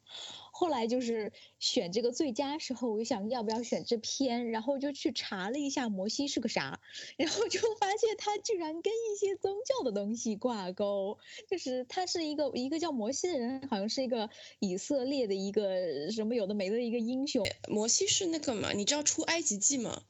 [0.57, 6.79] 后来就是选这个最佳时候，我就想要不要选这篇，然后就去查了一下摩西是个啥，
[7.17, 11.17] 然后就发现他居然跟一些宗教的东西挂钩，
[11.49, 17.45] 就是他是一个一个叫摩西的人，好像是一个以色列的一个什么有的没的一个英雄。
[17.67, 18.71] 摩西是那个嘛？
[18.71, 20.03] 你知道出埃及记吗？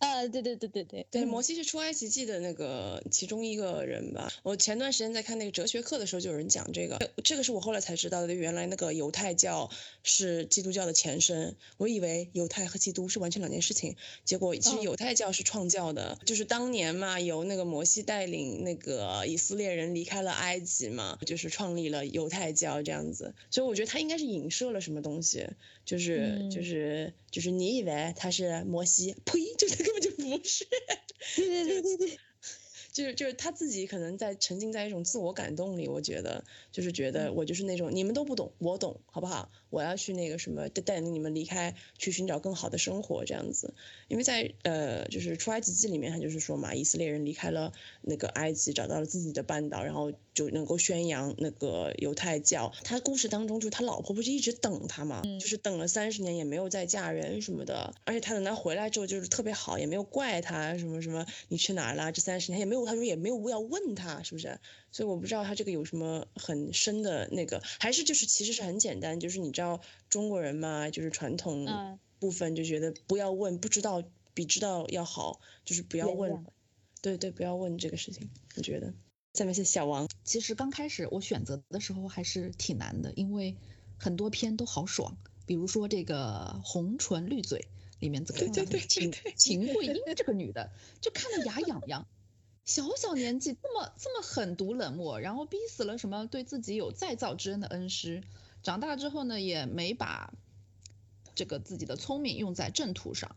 [0.00, 4.32] 啊，对对对对对，对，摩西是出埃及记的那个其中一个人吧。
[4.42, 8.32] 我前段时间在看那个哲学课的时候，就有人讲这个，这个是我后来才知道的。
[8.32, 9.68] 原来那个犹太教
[10.02, 13.96] 是基督教的前身，我以为犹太和基督是完全两件事情。
[14.24, 23.34] 结果其实犹太教是创教的，就是当年嘛，由那个摩西带领那个以色列人离开了埃及嘛，就是创立了犹太教这样子。
[23.50, 25.46] 所以我觉得他应该是影射了什么东西，
[25.90, 29.82] 就是就是就是你以为他是摩西，呸，就是。
[29.82, 30.64] 根本就不是，
[31.34, 32.18] 对对对对对，
[32.92, 39.50] 就是就是他自己可能在沉浸在一种自我感动里，我觉得就是觉得我就是那种你们都不懂，我懂，好不好？
[39.70, 43.74] 我要去那个什么带带领你们离开，去寻找更好的生活这样子。
[44.08, 52.72] 因为在呃就是出埃及记里面，他就是说嘛，以色列人离开了那个埃及，找到了自己的半岛，然后就能够宣扬那个犹太教。
[52.82, 64.58] 他故事当中，就他老婆不是一直等他嘛，就是等了三十年也没有再嫁人什么的，而且他等他回来之后就是特别好，也没有怪他什么什么你去哪儿了这三十年也没有，他说也没有要问他是不是？
[64.92, 74.02] 所以我不知道他这个有什么很深的那个，还是就是其实是很简单，就是你知道中国人嘛，就是传统嗯部分就觉得不要问，不知道
[74.34, 76.44] 比知道要好，就是不要问。
[77.02, 78.92] 对对，不要问这个事情，我觉得。
[79.32, 83.56] 下面是小王，其实刚开始我选择的时候还是挺难的，因为
[83.96, 87.60] 很多片都好爽，比如说这个《红唇绿嘴》
[88.00, 92.06] 里面这个对对对秦对秦桂英这个女的，就看得牙痒痒。
[92.64, 98.22] 小小年纪这么这么狠毒冷漠，然后逼死了什么对自己有再造之恩的恩师，
[98.62, 100.32] 长大之后呢，也没把
[101.34, 103.34] 这个自己的聪明用在正途上，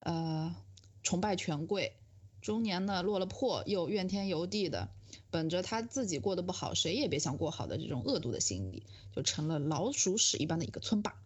[0.00, 0.54] 呃，
[1.02, 1.96] 崇拜权贵，
[2.40, 4.88] 中年呢落了魄，又怨天尤地的，
[5.30, 11.20] 本着他自己过得不好，谁也别想过好的这种恶毒的心理，就成了老鼠屎一般的一个村霸。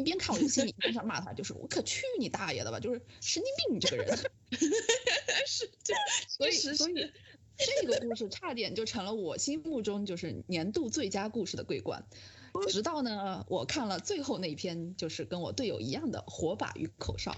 [0.00, 4.16] 一边看我就心里一边想骂他，就是我可去你大爷的吧，就是神经病你这个人。
[5.46, 5.94] 是这，
[6.28, 7.12] 所以所以
[7.56, 12.04] 这个故事差点就成了我心目中就是年度最佳故事的桂冠。
[12.68, 17.30] 直到呢，我看了最后那一篇，就是跟我队友一样的《火把与口哨》，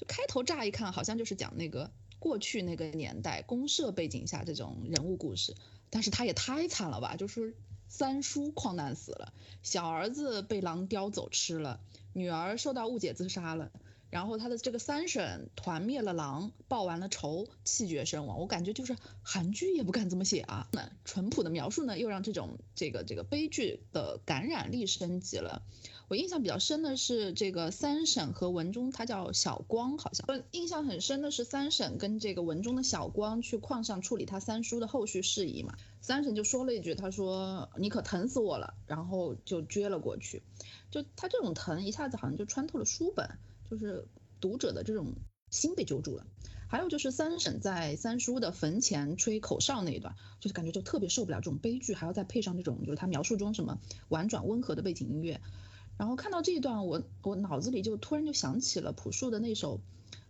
[0.00, 5.54] 就开头乍一看好像就是讲那个过去那个年代公社背景下这种人物故事，
[5.90, 7.54] 但是他也太惨了吧，就是
[7.88, 11.80] 三叔矿难死了，小儿子被狼叼走吃了，
[12.12, 13.70] 女儿受到误解自杀了。
[14.10, 18.40] 然后他的这个三婶团灭了狼，报完了仇，气绝身亡。
[18.40, 20.66] 我感觉就是韩剧也不敢这么写啊。
[20.72, 25.62] 那淳朴的描述呢，又让这种这个这个悲剧的感染力升级了。
[26.08, 30.42] 我印象比较深的是这个三婶和文中，他叫小光，好像。
[30.52, 35.74] 印象很深的是三婶跟这个文中的小光去矿上处理他三叔的后续事宜嘛。
[36.00, 40.42] 三婶就说了一句，他说你可疼死我了，然后就撅了过去。
[40.90, 43.28] 就他这种疼，一下子好像就穿透了书本。
[43.70, 44.08] 就是
[44.40, 45.12] 读者的这种
[45.50, 46.26] 心被揪住了，
[46.68, 55.42] 还有就是三婶在三叔的坟前吹口哨那一段，就是感觉就特别受不了这种悲剧，还要再配上这种就是他描述中什么婉转温和的背景音乐，
[55.98, 59.80] 然后看到这一段，我我脑子里就突然就想起了朴树的那首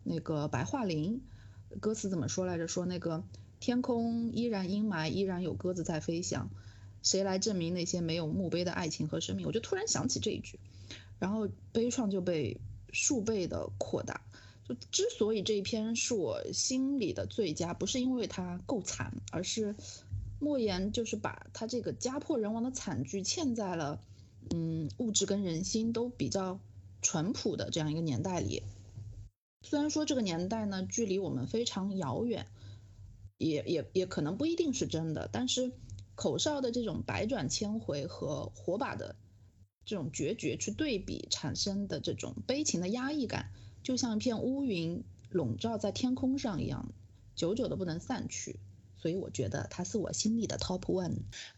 [0.02, 1.20] 那个白桦林，
[1.78, 2.66] 歌词怎么说来着？
[2.66, 3.22] 说那个
[3.60, 6.50] 天空依然阴霾，依然有鸽子在飞翔，
[7.04, 9.46] 谁来证明那些没有墓碑的爱情和生命？
[9.46, 10.58] 我就突然想起这一句，
[11.20, 12.60] 然后悲怆就被。
[12.90, 14.22] 数倍的扩大，
[14.64, 19.76] 就之所以这一篇是我心里的最佳，不是因为它够惨，而是
[20.40, 24.00] 莫言就是把他这个家破人亡的惨剧嵌在了，
[24.50, 26.60] 嗯，物质跟人心都比较
[27.02, 28.62] 淳朴的这样一个年代里。
[29.62, 32.46] 虽然说这个年代呢距离我们非常遥远，
[33.36, 35.72] 也也也可能不一定是真的，但是
[36.14, 39.16] 口哨的这种百转千回和火把的。
[39.84, 43.50] 这种决绝去对比产生的这种悲情的压抑感，
[43.82, 46.92] 就像一片乌云笼罩在天空上一样，
[47.34, 48.60] 久久的不能散去。
[49.00, 51.16] 所以我觉得它是我心里的 top one。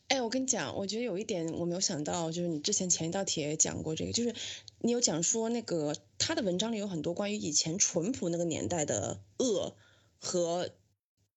[0.09, 4.35] 哎，我跟你讲，我觉得有一点我没有想到，就是你之前前一道题也讲过这个，就是
[4.81, 9.75] 你有讲说那个他的文章里有很多关于以前淳朴那个年代的恶
[10.19, 10.71] 和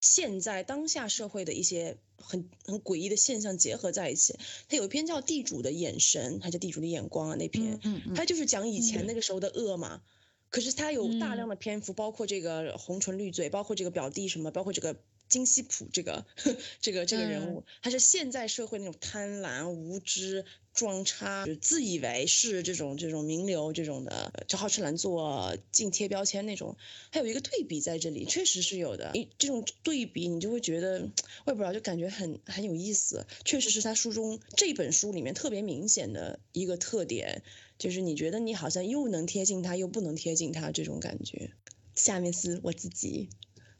[0.02, 1.98] 现在当下社会的一些。
[2.26, 4.38] 很很诡异的现象结合在一起。
[4.70, 10.02] 他有一篇叫《地主的眼神》，还叫《地主的眼光》啊，那篇，嗯嗯，他就是讲以前那个时候的恶嘛。
[10.50, 14.96] 可是他有大量的篇幅，包括这个红唇绿嘴，包括这个表弟什么，包括这个
[15.34, 16.26] 金希普这个
[16.80, 26.78] 这个这个人物，他是现在社会那种贪婪、无知、装叉、自以为是这种这种名流这种的，就好吃懒做、净贴标签那种。
[27.12, 29.12] 还有一个对比在这里，确实是有的。
[29.14, 31.10] 你这种对比，你就会觉得，
[31.46, 33.26] 我也不知道，就感觉很很有意思。
[33.44, 37.42] 确实是他书中这本书里面特别明显的一个特点。
[37.80, 41.52] 就是你觉得你好像又能贴近他，又不能贴近他这种感觉。
[41.96, 43.30] 下面是我自己，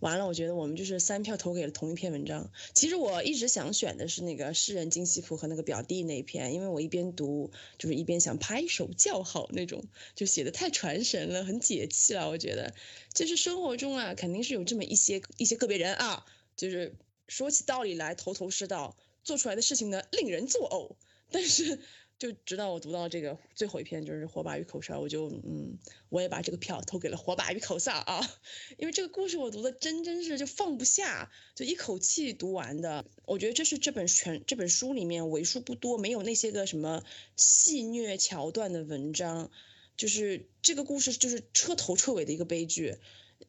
[0.04, 2.52] 完了，我觉得我们就是三票投给了同一篇文章。
[2.74, 12.30] 其实我一直想选的是那个诗人金希普和那个表弟那一篇，因为我一边读就是一边想拍手叫好那种，就写的太传神了，很解气了。
[12.30, 12.74] 我觉得，
[13.14, 16.26] 就是生活中啊，肯定是有这么一些一些个别人啊，
[16.58, 16.94] 就是
[17.30, 20.96] 说起道理来头头是道，做出来的事情呢令人作呕，
[21.32, 21.80] 但是。
[22.24, 28.22] 就直到我读到这个最后一篇，就是火把与口哨，我就嗯，我也把这个票投给了火把与口哨啊，
[28.80, 33.04] 因为这个故事我读的真真是就放不下，就一口气读完的。
[33.26, 37.04] 我觉得这是这本全这本书里面为数不多没有那些个什么
[37.36, 39.52] 戏虐桥段的文章，
[39.98, 42.96] 就是这个故事就是彻头彻尾的一个悲剧，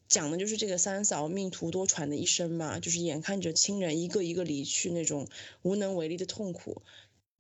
[0.08, 5.28] 讲的就是这个三嫂命途多舛的一生嘛，就是眼看着亲人一个一个离去那种
[5.62, 6.82] 无能为力的痛苦。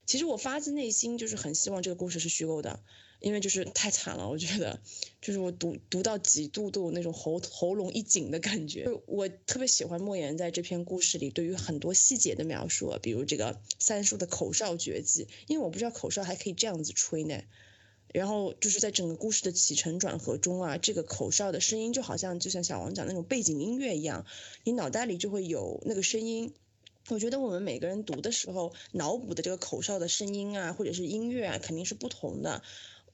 [0.06, 2.80] 其实我发自内心就是很希望这个故事是虚构的，
[3.20, 4.80] 因为就是太惨了，我觉得，
[5.22, 8.86] 就是我读读到几度都有那种喉喉咙一紧的感觉。
[9.06, 17.40] 我特别喜欢莫言在这篇故事里对于很多细节的描述，比如这个三叔的口哨绝技，因为我不知道口哨还可以这样子吹呢。
[18.12, 24.24] 然后就是在整个故事的起承转合中啊，这个口哨的声音就好像就像小王讲那种背景音乐一样，
[24.62, 26.52] 你脑袋里就会有那个声音。
[27.10, 32.62] 我觉得我们每个人读的时候，脑补的这个口哨的声音啊，或者是音乐啊，肯定是不同的。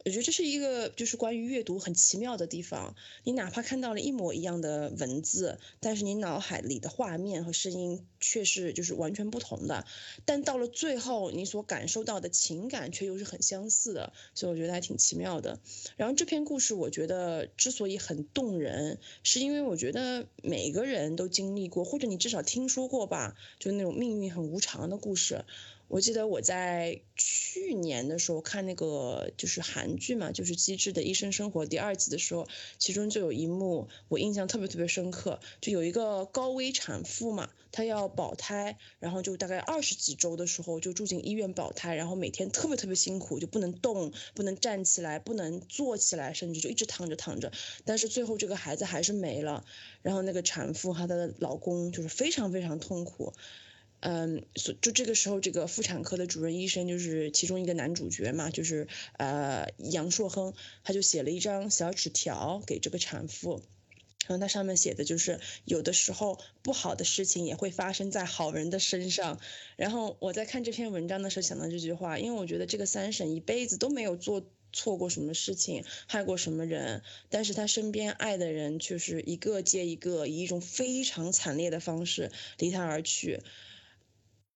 [0.05, 2.95] 我觉得这是一个就是关于阅读很奇妙的地方。
[3.23, 9.85] 你哪怕看到了一模一样的文字，但是你脑海里的画面和声音却是就是完全不同的。
[10.25, 15.61] 但到了最后，你所感受到的情感却又是很相似的，所以我觉得还挺奇妙的。
[15.99, 25.45] 然后这篇故事，我觉得之所以很动人，是因为我觉得每个人都经历过，或者你至少听说过吧，就是那种命运很无常的故事。
[25.91, 32.47] 我记得我在去年的时候看那个就是韩剧嘛，就是《机智的医生生活》第二季的时候，
[32.79, 47.51] 其中就有一幕我印象特别特别深刻，就有一个高危产妇嘛，她要保胎，然后就大概二十几周的时候就住进医院保胎，然后每天特别特别辛苦，就不能动，不能站起来，不能坐起来，甚至就一直躺着躺着，
[47.85, 49.65] 但是最后这个孩子还是没了，
[50.03, 53.33] 然后那个产妇和她的老公就是非常非常痛苦。
[54.01, 58.89] 嗯，所就这个时候，这个妇产科的主任医生就是其中一个男主角嘛，就是
[59.19, 63.63] 呃杨硕亨，他就写了一张小纸条给这个产妇，
[64.27, 69.39] 然后他上面写的就是有的时候不好的事情也会发生在好人的身上。
[69.77, 74.43] 然后我在看这篇文章的时候想到这句话，因为我觉得这个三婶一辈子都没有做
[74.73, 83.41] 错过什么事情，害过什么人，但是他身边爱的人却是一个接一个以一种非常惨烈的方式离他而去。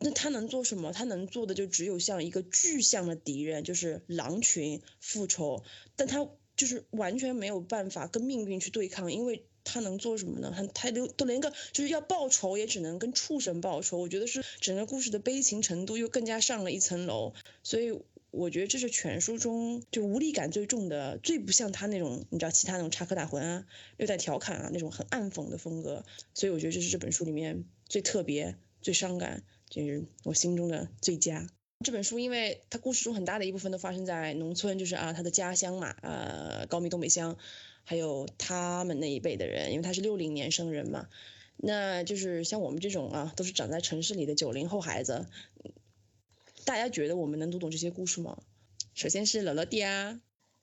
[0.04, 0.92] 那他能做什么？
[0.92, 5.64] 他能做的就只有向一个具象的敌人，就是狼群复仇。
[5.96, 10.52] 但他就是完全没有办法跟命运去对抗，因为他能做什么呢？
[10.54, 13.96] 他他都都连个就是要报仇，也只能跟畜生报仇。
[13.96, 17.32] 我觉得是整个故事的悲情程度又更加上了一层楼。
[17.62, 17.98] 所以
[18.30, 23.64] 我觉得这是全书中就无力感最重的，最不像他那种你知道其他那种插科打诨啊、
[23.96, 26.04] 略带调侃啊那种很暗讽的风格。
[26.34, 29.42] 所以我觉得这是这本书里面最特别、最伤感。
[29.74, 31.48] 就是我心中的最佳。
[31.80, 37.36] 这本书，因为它故事中很大的一部分都发生在农村，就是啊，他的家乡嘛，呃，高密东北乡，
[37.82, 41.08] 还有他们那一辈的人，因为他是六零年生人嘛，
[41.56, 45.26] 那就是像我们这种啊，都是长在城市里的九零后孩子，
[46.64, 48.38] 大家觉得我们能读懂这些故事吗？
[48.94, 50.20] 首先是乐乐弟啊，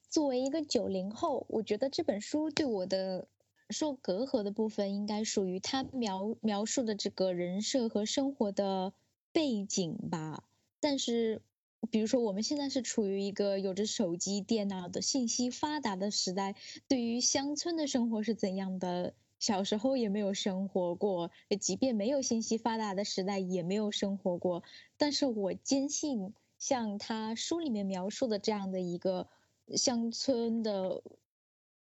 [0.09, 3.27] 作为一个九零后，我觉得这本书对我的。
[3.69, 8.91] 受隔阂的部分应该属于他描描述的这个人设和生活的
[9.31, 10.43] 背景吧。
[10.79, 11.41] 但是，
[11.89, 16.55] 比如说我们现在是处于一个有着手机、电脑的信息发达的时代，
[16.87, 19.13] 对于乡村的生活是怎样的？
[19.39, 24.61] 小时候也没有生活过，即便没有信息发达的时代也没有生活过。
[24.97, 29.27] 但是我坚信，像他书里面描述的这样的一个
[29.75, 31.01] 乡村的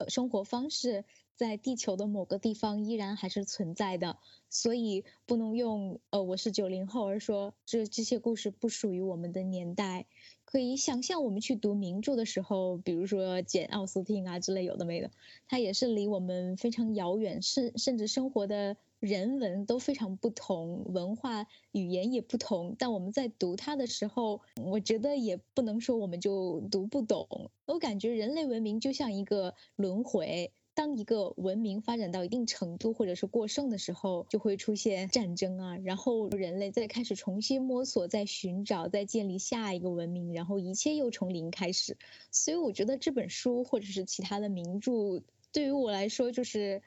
[0.10, 1.06] 生活方式。
[1.36, 4.18] 在地球的某个地方依然还是存在的，
[4.50, 10.06] 所以不能用呃我是九零后而说这这些故事不属于我们的年代。
[10.46, 15.12] 可以想象我们去读名著的时候，比如说简奥斯汀啊之类有的没的，
[15.48, 22.76] 它也是离我们非常遥远，甚甚至生活的人文都非常不同，文化语言也不同。
[22.80, 27.52] 但我们在读它的时候，我觉得也不能说我们就读不懂。
[27.66, 30.54] 我感觉人类文明就像一个轮回。
[30.76, 41.98] 当一个文明发展到一定程度，或者是过剩的时候，就会出现战争啊，然后人类再开始重新摸索、再寻找、再建立下一个文明，然后一切又从零开始。
[42.30, 45.24] 所以我觉得这本书或者是其他的名著，
[45.54, 46.84] 对于我来说就是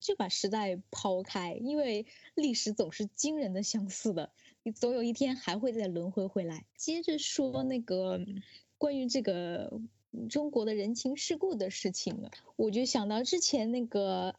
[0.00, 4.32] 就把时代抛开，因为历史总是惊人的相似的，
[4.64, 6.66] 你总有一天还会再轮回回来。
[6.76, 8.20] 接着说那个
[8.78, 9.80] 关于这个。
[10.28, 14.34] 中国的人情世故的事情，我就想到之前那个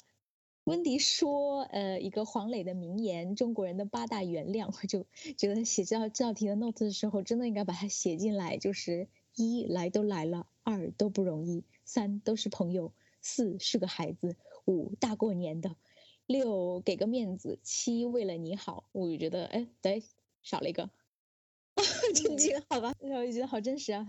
[0.64, 5.06] 温迪说，呃，一个黄磊的名言，中国人的八大原谅， 我就
[5.38, 15.76] 觉得写这道这道题的 note 的时候，真的应该把它写进来，就是一来都来了，二都不容易，三都是朋友，四是个孩子，五大过年的，
[16.26, 18.86] 六给个面子，七为了你好。
[18.92, 20.04] 我就觉得，哎，对，
[20.42, 20.90] 少了一个。
[22.16, 24.08] 震惊，好吧，然后就觉得好真实啊，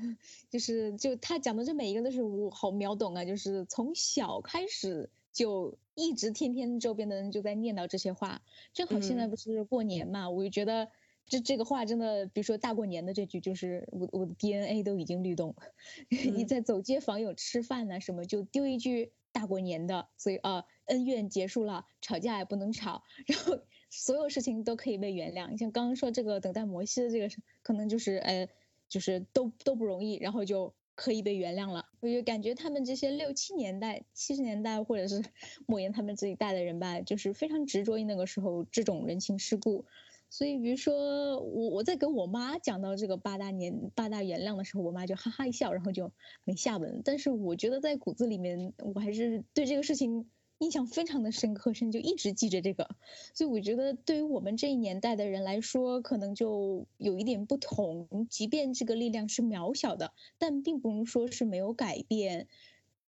[0.50, 8.42] 就是就他讲的这每一个都是我好秒懂啊，就是从小开始就一直天天周边的人就在念叨这些话，
[8.72, 10.88] 正好现在不是过年嘛，我就觉得
[11.26, 15.54] 这这个话真的，比如说大过年的这句，就是我我的 DNA 都已经律动，
[16.08, 23.60] 你在走街访友吃饭呐什么，就丢一句大过年的，所以啊恩怨结束了，吵架也不能吵， 然后。
[23.91, 27.28] 所有事情都可以被原谅，你像刚刚说这个等待摩西的这个，
[27.62, 28.49] 可能就是呃，
[28.88, 31.86] 就是都都不容易，然后就可以被原谅了。
[31.99, 35.20] 我就感觉他们这些六七年代、七十年代或者是
[35.66, 39.84] 莫言他们这一代的人吧，就是非常执着于那个时候这种人情世故。
[40.28, 46.12] 所以比如说我我在跟我妈讲到这个八大年八大原谅的时候，我妈就哈哈一笑，然后就
[46.45, 47.03] 没下文。
[47.05, 50.30] 但是我觉得在骨子里面，我还是对这个事情。
[50.61, 52.90] 印象非常的深刻，甚至就一直记着这个，
[53.32, 58.26] 所以我觉得对于我们这一年代的人来说，可能就有一点不同。
[58.28, 62.46] 即便这个力量是渺小的，但并不能说是没有改变。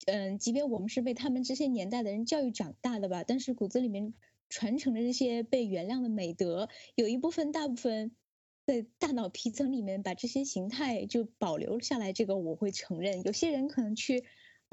[0.05, 4.13] 嗯，即便我们是被他们这些年代的人教育长大的吧，但是骨子里面
[4.47, 8.15] 传承的这些被原谅的美德，有一部分、大部分
[8.65, 12.13] 在大脑皮层里面把这些形态就保留下来。
[12.13, 14.23] 这个我会承认，有些人可能去。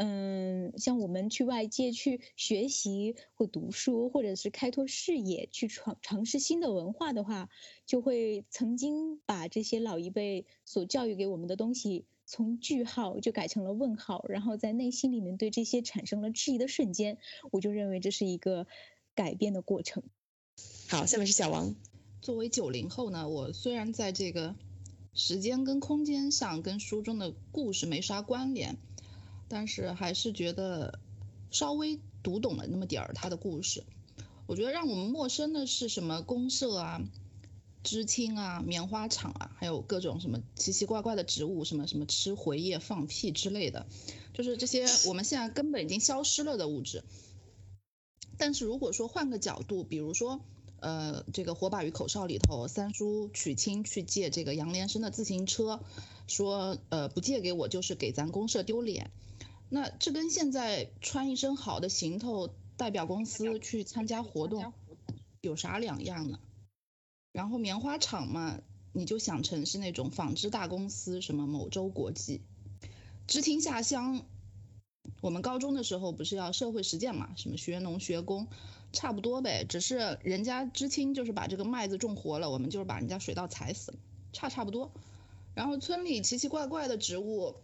[0.01, 7.49] 嗯，像我们去外界去学习或读书，或者是开拓视野，去闯尝试新的文化的话，
[7.85, 17.19] 就会曾经把这些老一辈所教育给我们的东西，从句号就改成了问号，然后在内心里面对这些产生了质疑的瞬间，
[17.51, 18.69] 我就认为这是一个
[19.17, 20.05] 改变的过程。
[20.87, 21.75] 好，下面是小王。
[22.23, 24.55] 作为九零后呢，我虽然在这个
[25.13, 28.79] 时间跟空间上跟书中的故事没啥关联。
[29.49, 30.99] 但是还是觉得
[31.51, 33.85] 稍微读懂了那么点儿他的故事。
[34.47, 37.03] 我觉得让我们陌生的是什么公社啊、
[37.83, 43.87] 知青啊、棉花厂啊，还有各种什么奇奇怪怪的植物，什么什么吃回叶、放屁之类的，
[44.33, 47.05] 就是这些我们现在根本已经消失了的物质。
[48.39, 50.41] 但是如果说换个角度，比如说
[50.81, 55.81] 呃这个《火把与口哨》里头，三叔娶亲去借这个杨连生的自行车，
[56.27, 59.11] 说呃不借给我就是给咱公社丢脸。
[59.71, 64.73] 那这跟现在穿一身好的行头代表公司去参加活动
[65.43, 66.41] 有啥两样呢？
[67.33, 68.61] 然后棉花厂嘛，
[68.93, 72.41] 你就想成是那种纺织大公司，什么某州国际。
[73.27, 74.25] 知青下乡，
[75.21, 78.49] 我们高中的时候不是要社会实践嘛，什么学农学工，
[78.93, 83.99] 差不多呗，只是人家知青就是把这个麦子种活了，我们就是把人家水稻踩死了，
[84.33, 84.91] 差差不多。
[85.55, 87.57] 然后村里奇奇怪怪的植物。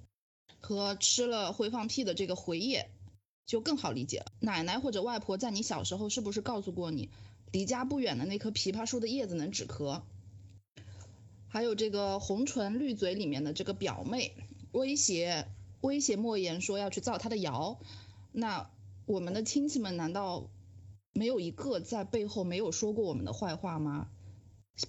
[0.60, 2.90] 和吃了会放屁的这个回叶，
[3.46, 4.32] 就更好理解了。
[4.40, 7.10] 奶奶或者外婆在你小时候是不是告诉过你，
[7.52, 10.02] 离家不远的那棵枇杷树的叶子能止咳？
[11.48, 14.34] 还有这个红唇绿嘴里面的这个表妹，
[14.72, 15.46] 威胁
[15.82, 17.78] 威胁莫言说要去造他的谣。
[18.32, 18.70] 那
[19.06, 20.48] 我们的亲戚们难道
[21.12, 24.08] 没有一个在背后没有说过我们的坏话吗？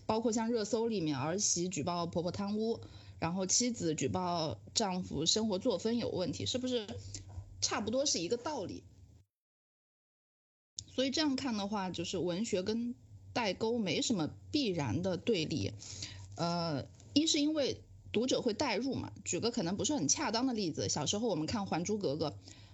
[0.07, 2.79] 包括像热搜里面儿媳举报婆婆贪污。
[3.19, 6.87] 然后妻子举报丈夫生活作风有问题，是不是
[7.61, 8.83] 差不多是一个道理？
[10.87, 12.95] 所以这样看的话，就是文学跟
[13.33, 15.73] 代沟没什么必然的对立。
[16.35, 19.11] 呃，一是因为读者会代入嘛。
[19.25, 22.29] 举个可能不是很恰当的例子，小时候我们看《还珠格格》，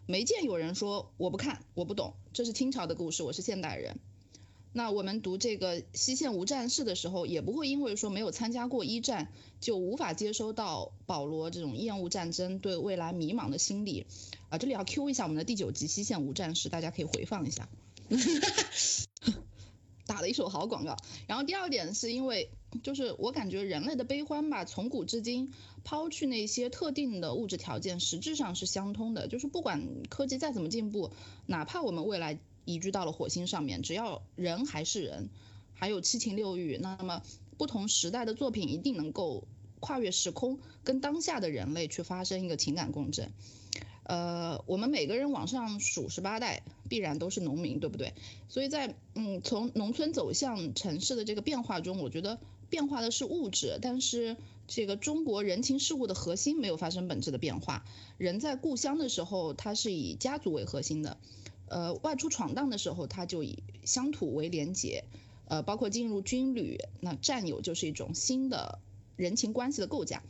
[0.05, 3.99] 没见有人说我不看，我不懂，这是清朝的故事，我是现代人。
[4.73, 14.05] 那我们读这个西线无战事的时候，也不会因为说没有参加过一战，就无法接收到保罗这种厌恶战争、对未来迷茫的心理。
[14.47, 17.67] 啊，这里要 Q 一下我们的第九集西线无战事，大家可以回放一下。
[20.05, 20.95] 打了一手好广告。
[21.27, 22.49] 然后第二点是因为，
[22.81, 25.51] 就是我感觉人类的悲欢吧，从古至今，
[25.83, 29.27] 抛去那些特定的物质条件，实质上是相通的。
[29.27, 31.11] 就是不管科技再怎么进步，
[31.45, 32.39] 哪怕我们未来。
[32.65, 35.29] 移居到了火星上面，只要人还是人，
[35.73, 37.23] 还有七情六欲，那么
[37.57, 39.43] 不同时代的作品一定能够
[39.79, 43.31] 跨越时空，跟当下的人类去发生一个情感共振。
[44.03, 48.13] 呃，我们每个人往上数十八代，必然都是农民，对不对？
[48.49, 52.39] 所以在嗯从农村走向城市的这个变化中，我觉得
[52.69, 54.35] 变化的是物质，但是
[54.67, 57.85] 这个中国人情世故的核心没有发生本质的变化。
[58.17, 61.17] 人在故乡的时候，他是以家族为核心的。
[61.71, 65.05] 呃，外出闯荡的时候，他就以乡土为连结，
[65.45, 68.79] 呃，包括进入军旅，那战友就是一种新的
[69.15, 70.21] 人情关系的构架。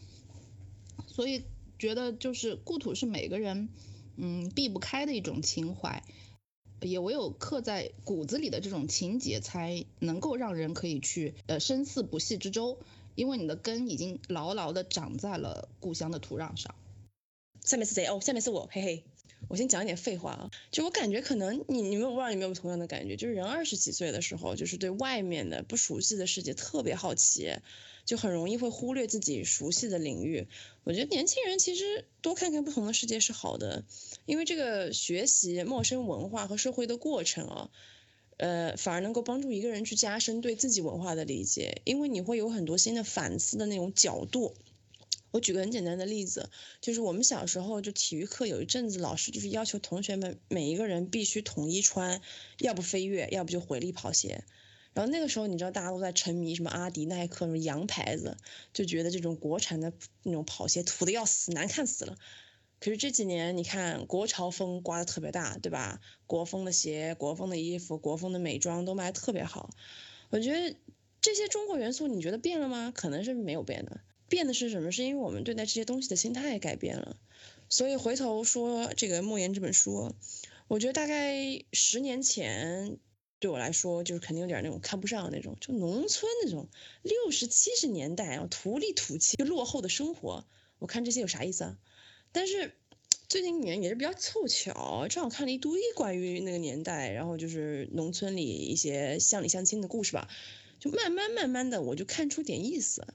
[1.07, 1.43] 所以
[1.79, 3.69] 觉得就是故土是每个人
[4.17, 6.03] 嗯避不开的一种情怀，
[6.79, 12.77] 也唯有刻在骨子里的这种情节，才能够让人可以去呃深似不系之舟，
[13.15, 16.75] 因为你的根已经牢牢的长在了故乡的土壤上。
[17.65, 18.05] 下面是谁？
[18.05, 19.03] 哦，下面是我，嘿嘿。
[19.47, 27.55] 我先讲一点废话啊，就我感觉可能你你们我不知道你们有没有同样的感觉，就是人二十几岁的时候，就是对外面的不熟悉的世界特别好奇，
[28.05, 30.47] 就很容易会忽略自己熟悉的领域。
[30.83, 33.83] 我觉得年轻人其实多看看不同的世界是好的，
[34.25, 37.69] 因为这个学习陌生文化和社会的过程啊，
[38.37, 44.55] 呃，反而能够帮助一个人去加深对自己文化的理解，因为你会有很多新的反思的那种角度。
[45.31, 46.49] 我举个很简单的例子，
[46.81, 52.21] 就是我们小时候就体育课有一阵子，老师就是要求同学们每一个人必须统一穿，
[52.59, 54.43] 要不飞跃，要不就回力跑鞋。
[54.93, 58.35] 然后那个时候你知道大家都在沉迷什么阿迪耐克什么洋牌子，
[58.73, 62.17] 就觉得这种国产的那种跑鞋土的要死，难看死了。
[62.81, 66.01] 可是这几年你看国潮风刮的特别大，对吧？
[66.27, 69.69] 国风的鞋、国风的衣服、国风的美妆都卖特别好。
[70.29, 70.75] 我觉得
[71.21, 72.91] 这些中国元素你觉得变了吗？
[72.93, 74.01] 可能是没有变的。
[74.31, 74.91] 变的是什么？
[74.91, 77.17] 是因为我们对待这些东西的心态改变了。
[77.69, 80.15] 所以回头说这个《莫言》这本书，
[80.67, 82.97] 我觉得大概十年前
[83.39, 86.69] 对我来说，就是肯定有点那种看不上那种，就农村那种
[87.01, 90.45] 六十七十年代啊土里土气就落后的生活，
[90.79, 91.77] 我看这些有啥意思啊？
[92.31, 92.73] 但是
[93.27, 100.29] 最近几年也是比较凑巧，正好看了一堆关于那个年代，然后就是农村里一些乡里乡亲的故事吧，
[100.79, 103.05] 就慢慢慢慢的我就看出点意思。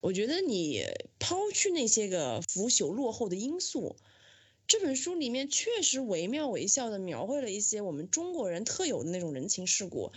[0.00, 0.84] 我觉得你
[1.18, 3.96] 抛去那些个腐朽落后的因素，
[4.68, 10.12] 这本书里面确实惟妙惟肖的描绘了一些我们中国人特有的那种人情世故。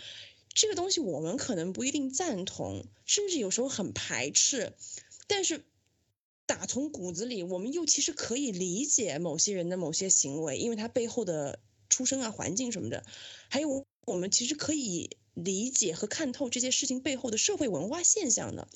[0.52, 4.72] 这个东西我们可能不一定赞同，甚至有时候很排斥，
[5.28, 5.64] 但是
[6.44, 13.04] 打从骨子里，我们又其实可以理解某些人的某些行为，因为他背后的出身啊、环境什么的，
[13.48, 18.66] 还有我们其实可以理解和看透这些事情背后的社会文化现象的。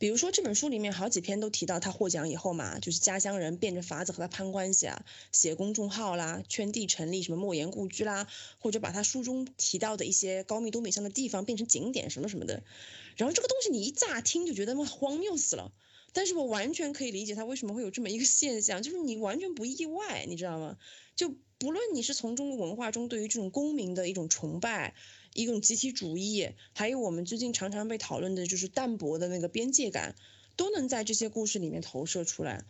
[0.00, 8.26] 比如说这本书里面好几篇都提到他获奖以后嘛，就是家乡人变着法子和他攀关系啊，写公众号啦，圈地成立什么莫言故居啦，
[8.58, 12.62] 或者把他书中提到的一些高密东北乡的地方变成景点什么什么的。
[13.16, 15.70] 然后这个东西你一乍听就觉得嘛荒谬死了，
[16.14, 20.78] 但是我完全可以理解他为什么会有这么一个现象，就是你完全不意外，你知道吗？
[21.14, 24.94] 就不论你是从中国文化中对于这种公民的一种崇拜。
[25.32, 30.16] 一种集体主义，还有我们最近常常被讨论的，就是淡薄的那个边界感，
[30.56, 32.64] 都能在这些故事里面投射出来。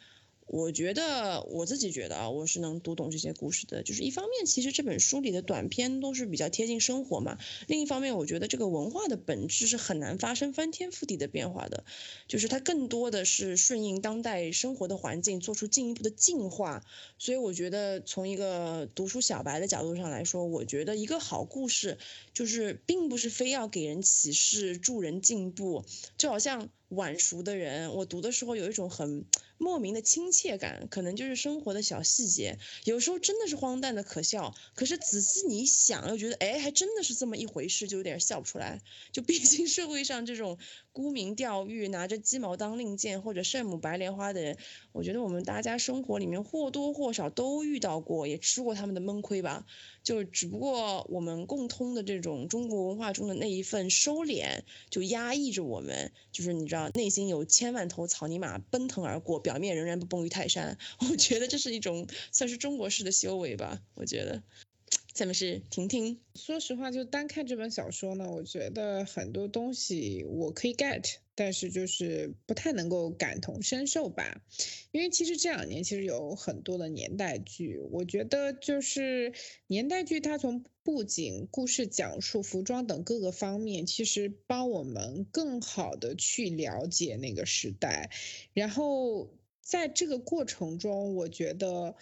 [0.53, 3.85] 我觉得我自己觉得啊，我是能读懂这些故事的。
[3.85, 7.39] 就是一方面，其实这本书里的短篇都是比较贴近生活嘛；
[7.69, 11.85] 另一方面，我觉得这个文化的本质是很难发生翻天覆地的变化的，
[12.27, 16.85] 就是它更多的是顺应当代生活的环境，做出进一步的进化。
[17.17, 21.97] 所以，我觉得从一个读书小白的角度上来说，我觉得一个好故事
[22.35, 25.85] 就是并不是非要给人启示、助人进步，
[26.19, 26.71] 就好像。
[26.91, 29.25] 晚熟的人，我读的时候有一种很
[29.59, 38.81] 莫名的亲切感，可能就是生活的小细节，有时候真的是荒诞的可笑，可是仔细你想，又觉得哎，还真的是这么一回事，就有点笑不出来。
[39.13, 40.59] 就毕竟社会上这种
[40.93, 44.57] 沽名钓誉、拿着鸡毛当令箭或者圣母白莲花的人，
[44.93, 49.67] 我觉得我们大家生活里面或多或少都遇到过，也吃过他们的闷亏吧。
[50.03, 60.79] 就只不过我们共通的这种中国文化中的那一份收敛，就压抑着我们，就是你知道，内心有千万头草泥马奔腾而过，表面仍然不崩于泰山。
[61.11, 63.81] 我觉得这是一种算是中国式的修为吧。
[63.95, 64.43] 我觉得，
[65.21, 66.19] 下面是婷婷。
[66.35, 71.17] 说实话，就单看这本小说呢，我觉得很多东西我可以 get。
[71.35, 74.43] 但是就是不太能够感同身受吧，
[74.93, 79.35] 因为其实这两年其实有很多的年代剧，我觉得就是
[79.67, 88.11] 年代剧它从布景、故事讲述、服装等各个方面，其实帮我们更好的去了解那个时代。
[88.55, 91.95] 然后在这个过程中，我觉得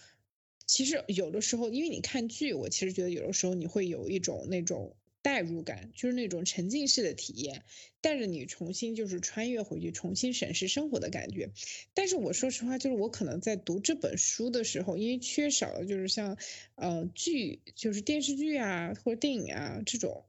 [0.69, 4.95] 其实有的时候，因为你看剧，我其实觉得有的时候你会有一种那种。
[5.21, 7.65] 代入感就是那种沉浸式的体验，
[8.01, 11.51] 带着你重新就是穿越回去，重新审视生活的感觉。
[11.93, 16.39] 但是我说实话，就是我可能在读这本书的时候，因为缺少了就是像
[16.77, 20.25] 呃剧，就是电视剧啊或者电影啊这种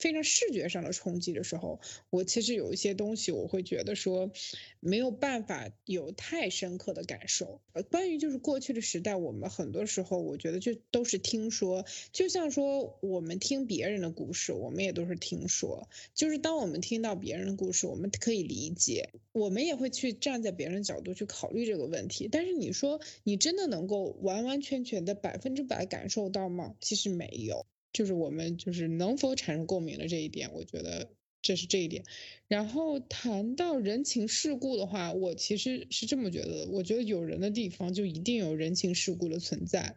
[0.00, 4.32] 非常视觉上的冲击的时候，我其实有一些东西我会觉得说
[4.80, 7.60] 没有办法有太深刻的感受。
[7.72, 15.88] 呃，关于就是过去的时代，我们很多时候我觉得就都是听说，就像说我们听别人的故事，我们也都是听说。
[16.14, 22.28] 就是当我们听到别人的故事，我们可以理解，我们也会去站在别人角度去考虑这个问题。
[22.32, 26.74] 但是你说你真的能够完完全全的百分之百感受到吗？
[26.80, 27.66] 其实没有。
[27.92, 31.10] 就是我们就是能否产生共鸣的这一点，我觉得
[31.42, 32.04] 这是这一点。
[32.48, 36.70] 然后谈到人情世故的话，我其实是这么觉得的。
[36.70, 39.96] 我觉得有人的地方就一定有人情世故的存在。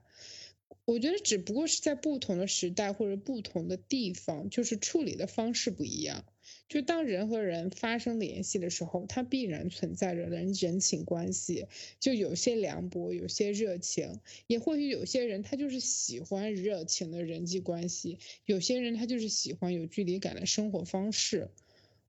[0.86, 6.26] 我觉得只不过是在不同的时代或者不同的地方，就是处理的方式不一样。
[6.74, 11.68] 就当人和人发生联系的时候，它必然存在着人人情关系，
[12.00, 21.52] 就有些凉薄，有些热情，也或许有些人他就是喜欢热情的人际关系，有些人他就是喜欢有距离感的生活方式。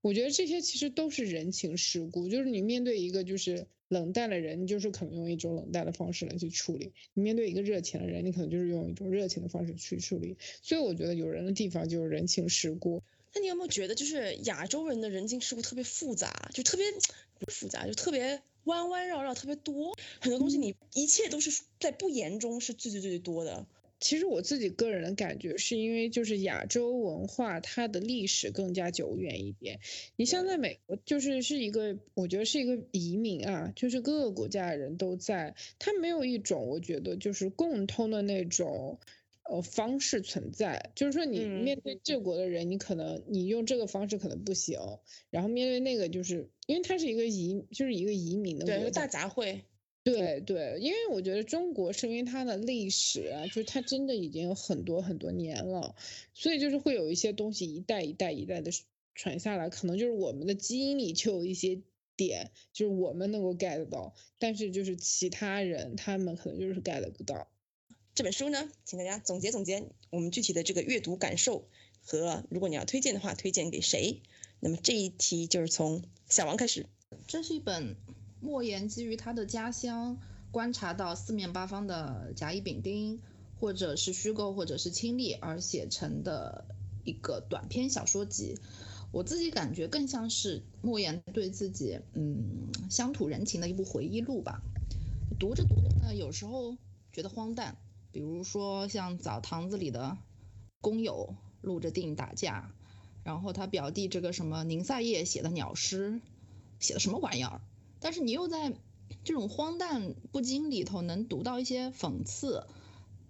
[0.00, 10.38] 我觉得这些其实都是人情世故，就是你面对一个就是冷淡的人，你就是可能用一种冷淡的方式来去处理；你面对一个热情的人，你可能就是用一种热情的方式去处理。
[10.62, 13.02] 所以我觉得有人的地方就是人情世故。
[13.34, 16.86] 那你有没有觉得，就是亚洲人的人情世故特别复杂，就特别
[17.38, 23.66] 不复杂，就特别弯弯绕绕，特别多，很多东西你一切都是在不言中是最最最最多的。
[24.00, 29.80] 其实我自己个人的感觉，是因为就是亚洲文化它的历史更加久远一点。
[30.16, 39.00] 你像在美国，就是是一个，我觉得是一个移民啊，就是各个国家的人都在，他没有一种我觉得就是共通的那种。
[39.44, 44.78] 呃，方式存在，就是说你面对这国的人，你可能你用这个方式可能不行，
[45.30, 49.60] 然后面对那个，就是因为它是一个移，就是一个移民的对大杂烩。
[50.02, 55.94] 对对，因为我觉得中国是因为它的历史啊，就是它真的已经有很多很多年了，
[56.34, 58.70] 所以就是会有一些东西一代一代一代的
[59.14, 61.80] 传下来，可能就是我们的基因里就有一些
[62.16, 67.48] 点，就是我们能够 get 到，但是就是其他人他们可能就是 get 不到。
[68.14, 71.66] 这本书呢，请大家总结总结我们具体的这个阅读感受
[72.06, 74.22] 和如果你要推荐的话，推荐给谁？
[74.60, 76.86] 那么这一题就是从小王开始。
[77.26, 77.96] 这是一本
[78.40, 80.20] 莫言基于他的家乡
[80.52, 83.20] 观察到四面八方的甲乙丙丁，
[83.58, 86.66] 或者是虚构，或者是亲历而写成的
[87.02, 88.60] 一个短篇小说集。
[89.10, 94.62] 我自己感觉更像是莫言对自己嗯乡土人情的一部回忆录吧。
[95.40, 96.76] 读着读着呢，有时候
[97.12, 97.76] 觉得荒诞。
[98.14, 100.16] 比如说像澡堂子里的
[100.80, 102.72] 工友录着电影打架，
[103.24, 106.20] 然后他表弟这个什么宁赛叶写的鸟诗，
[106.78, 107.60] 写的什么玩意儿？
[107.98, 108.72] 但是你又在
[109.24, 112.68] 这种荒诞不经里头能读到一些讽刺，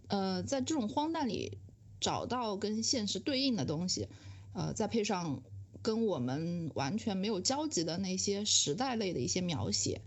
[0.09, 1.57] 呃，在这种荒诞里
[1.99, 4.09] 找到跟现实对应的东西，
[4.53, 5.43] 呃，再配上
[5.81, 10.03] 跟我们完全没有交集的那些时代类的一些描写，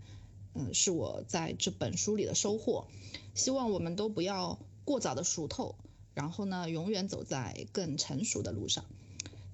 [0.54, 2.86] 嗯，是我在这本书里的收获。
[3.34, 4.60] 希望我们都不要。
[4.88, 5.74] 过早的熟透，
[6.14, 8.86] 然后呢，永远走在更成熟的路上。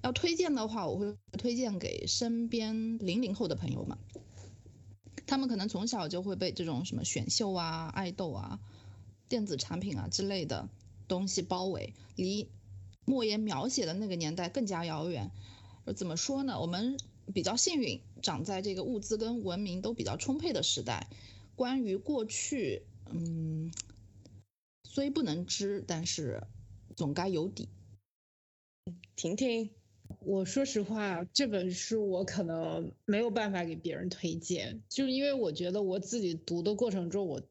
[0.01, 3.97] 要推荐的话，我会推荐给身边零零后的朋友们，
[5.27, 8.61] 他们可能从小就会被这种什么选秀啊、爱豆啊、
[9.27, 10.69] 电子产品啊之类的
[11.09, 12.47] 东西包围，离
[13.03, 15.31] 莫言描写的那个年代更加遥远。
[15.97, 16.61] 怎么说呢？
[16.61, 16.97] 我们
[17.33, 21.09] 比较幸运，长在这个物资跟文明都比较充沛的时代。
[21.57, 23.73] 关于过去，嗯。
[24.95, 26.41] 虽不能知，但是
[26.95, 27.67] 总该有底。
[29.17, 29.71] 婷婷，
[30.21, 37.41] 我说实话，这本书我可能没有办法给别人推荐，就是因为我觉得我自己读的过程中，我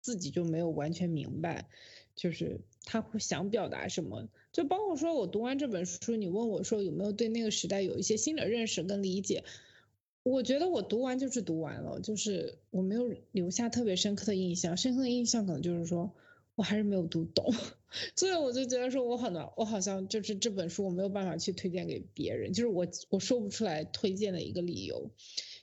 [0.00, 1.68] 自己就没有完全明白，
[2.14, 4.28] 就是他会想表达什么。
[4.52, 9.42] 就包括说我读完这本书，你问我说有没有对那个时代有一些新的认识跟理解，
[10.22, 14.76] 我觉得我读完就是读完了，就是我没有留下特别深刻的印象。
[14.76, 16.14] 深刻的印象可能就是说。
[16.56, 17.54] 我还是没有读懂，
[18.16, 25.10] 所以我就觉得说，我很难我好像就是这本书我没有办法去推荐给别人，就是我我说不出来推荐的一个理由。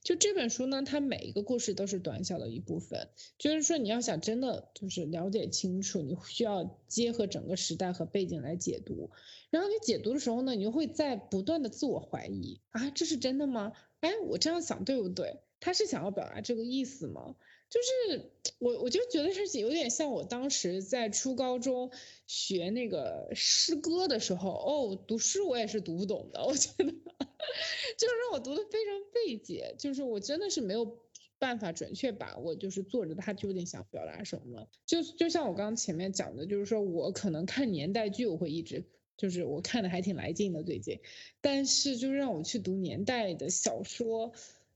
[0.03, 9.09] 就这本书呢，它每一个故事都是短小的一部分，就是说你要想真的就是了解清楚，你需要结合整个时代和背景来解读。
[9.49, 13.71] 然后你解读的时候呢，你就会在不断的自我怀疑啊，这是真的吗？
[14.01, 15.37] 哎，我这样想对不对？
[15.61, 17.35] 他是想要表达这个意思吗？
[17.73, 21.89] 就是我，我就觉得是有点像我当时在初高中
[22.27, 26.85] 学那个诗歌的时候，哦，读诗我也是读不懂的，我觉得，
[27.97, 30.99] 就是让我读的非常费解，就是我真的是没有
[31.39, 34.67] 办法准确把握，就是作者他究竟想表达什么。
[34.85, 38.85] 就就像我刚刚前面讲的，就是说我可能看年代剧，我会一直
[39.17, 40.99] 就是我看的还挺来劲的最近，
[41.41, 44.31] 但是就让我去读年代的小说，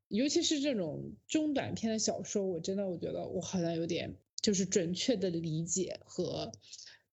[0.08, 6.52] 尤其是这种中短篇的小说，我真的我觉得我好像有点就是准确的理解和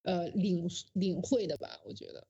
[0.02, 2.26] 呃领领会的吧，我觉得。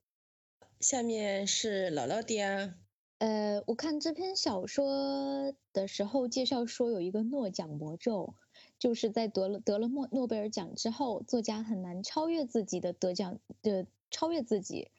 [0.80, 2.74] 下面是姥姥的啊，
[3.18, 8.34] 呃，我看这篇小说的时候介绍说有一个诺奖魔咒，
[8.78, 14.90] 就是在得了得了诺诺贝尔奖之后，作家很难超越自己的得奖的超越自己。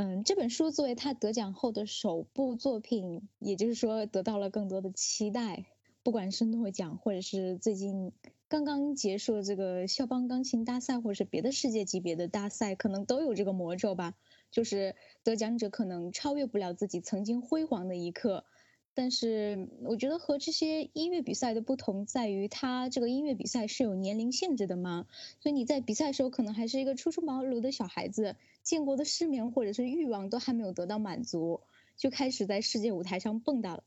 [0.00, 5.66] 嗯，这本书作为他得奖后的首部作品，也就是说得到了更多的期待。
[6.02, 8.10] 不管是诺奖，或者是最近
[8.48, 14.14] 刚刚结束的这个肖邦钢琴大赛，或者是别的世界级别的大赛，可能都有这个魔咒吧。
[14.50, 18.46] 就是得奖者可能超越不了自己曾经辉煌的一刻，
[18.92, 25.06] 但是我觉得和这些音乐比赛的不同在于，它这个音乐比赛是有年龄限制的嘛，
[25.40, 31.60] 所以你在比赛的时候可能还是一个初出茅庐的小孩子，见过的世面或者是欲望都还没有得到满足，
[31.96, 33.84] 就开始在世界舞台上蹦跶了。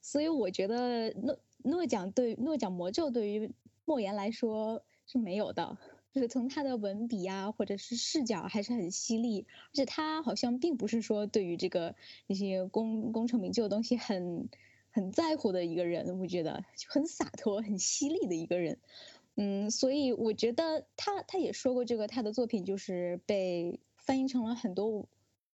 [0.00, 3.52] 所以我觉得诺诺奖对诺奖魔咒对于
[3.84, 5.78] 莫言来说是没有的。
[6.12, 11.94] 就是从他的文笔啊，或者是视角还是很犀利，而且他好像并不是说对于这个
[12.26, 14.48] 那些功功成名就的东西很
[14.90, 18.78] 很在乎的一个人，我觉得就很洒脱、很犀利的一个人。
[19.34, 25.08] 嗯，所以我觉得他他也说过这个，他的作品就是被翻译成了很多。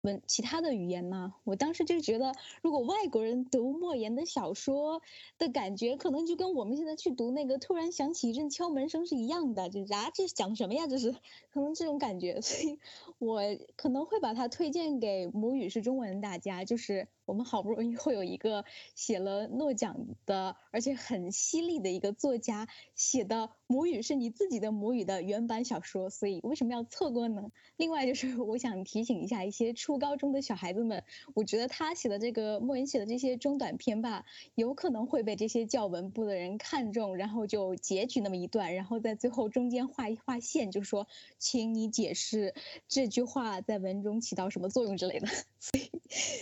[0.08, 5.02] 文其他的语言嘛，我当时就觉得，如果外国人读莫言的小说
[5.36, 10.86] 的感觉，可能就跟我们现在去读那个突然响起一阵敲门声是一样的，就是啊，这讲什么呀？
[10.86, 11.12] 这是
[11.52, 12.78] 可能这种感觉，所以
[13.18, 13.42] 我
[13.76, 17.06] 可能会把它推荐给母语是中文大家，就是。
[17.28, 27.52] 我们好不容易会有一个写了诺奖的，而且很犀利的一个作家写的母语是你自己的母语的原版小说，所以为什么要错过呢？
[27.76, 31.04] 另外就是我想提醒一下一些初高中的小孩子们，
[31.34, 41.06] 我觉得他写的这个莫言写的这些中短篇吧，有可能会被这些教文部的人看中，然后就截取那么一段，然后在最后中间画一画线，就说，
[41.38, 42.54] 请你解释
[42.88, 45.28] 这句话在文中起到什么作用之类的，
[45.60, 45.90] 所以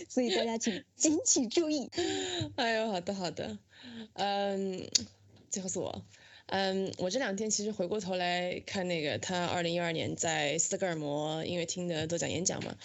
[0.07, 0.83] 所以大家请。
[0.95, 1.91] 请请注意。
[2.55, 3.59] 哎呦，好的好的，
[4.13, 4.87] 嗯，
[5.49, 6.01] 最后是我，
[6.47, 12.75] 嗯，我这两天其实回过头来看那个他二零一二年在斯德哥尔摩音乐厅的得奖演讲嘛，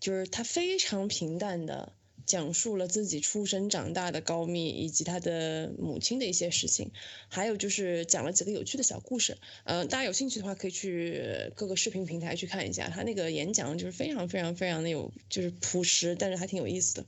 [0.00, 1.92] 就是他非常平淡的。
[2.24, 6.92] 讲述了自己出生长大的高密以及他的母亲的一些事情，
[7.28, 9.38] 还有就是讲了几个有趣的小故事。
[9.64, 17.06] 嗯，大家有兴趣的话可以去各个视频平台去看一下，他那个演讲就是非常非常非常的有，就是朴实，但是还挺有意思的。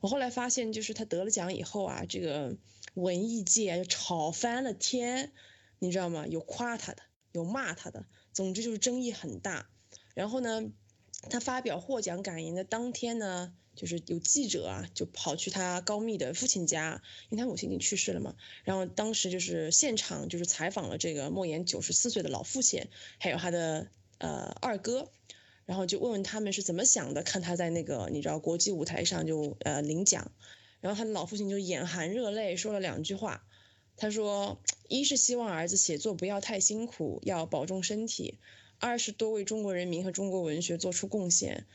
[0.00, 2.56] 我后来发现，就是他得了奖以后啊，这个
[2.96, 5.32] 文艺界就吵翻了天，
[5.78, 6.26] 你知道吗？
[6.26, 9.70] 有夸他的，有骂他的，总之就是争议很大。
[10.14, 10.64] 然后呢，
[11.30, 13.54] 他发表获奖感言的当天呢。
[13.76, 18.34] 就是有记者啊，就跑去他高密的父亲家，因为他母亲已经去世了嘛。
[18.64, 22.86] 然后当时就是现场就是采访了这个莫言九十四岁的老父亲，
[23.18, 25.10] 还有他的呃二哥，
[25.66, 30.32] 然后就问问他们是怎么想的，看他在那个你知道国际舞台上就呃领奖，
[30.80, 33.44] 然后他的老父亲就眼含热泪说了两句话，
[33.96, 38.34] 他说一是希望儿子写作不要太辛苦，要保重身体；
[38.78, 41.66] 二是多为中国人民和中国文学做出贡献。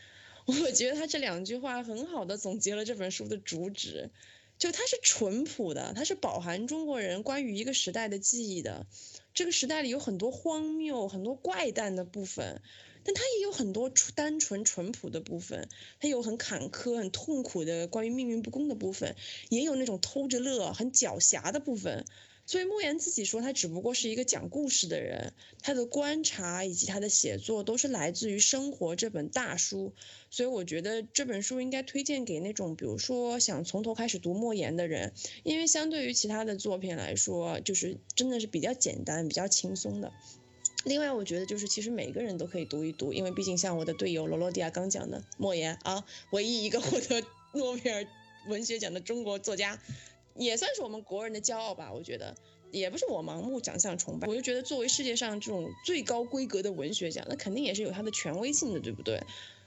[0.45, 4.10] 我觉得他这两句话很好的总结了这本书的主旨，
[4.58, 8.86] 就它是淳朴的，它是饱含中国人关于一个时代的记忆的。
[9.34, 12.62] 这个时代里有很多荒谬、很多怪诞的部分，
[13.04, 15.68] 但他也有很多单纯淳朴的部分。
[15.99, 19.16] 他有很坎坷、很痛苦的关于命运不公的部分，
[19.49, 22.06] 也有那种偷着乐、很狡黠的部分。
[22.47, 29.93] 所以莫言自己说，他只不过是一个讲故事的人，他的观察以及他的写作都是来自于《生活》这本大书。
[30.30, 40.12] 所以我觉得这本书应该推荐给那种，比如说想从头开始读莫言的人，因为相对于其他的作品来说，就是真的是比较简单、比较轻松的。
[40.84, 47.24] 另外，我觉得就是其实每个人都可以读一读，因为毕竟像我的队友罗罗迪亚刚讲的，莫言啊，唯一一个获得
[47.54, 48.08] 诺贝尔
[48.48, 49.80] 文学奖的中国作家。
[50.34, 52.36] 也算是我们国人的骄傲吧，我觉得
[52.72, 59.22] 也不是我盲目奖项崇拜，我就觉得作为世界上这种最高规格的文学奖，那肯定也是有它的权威性的，对不对？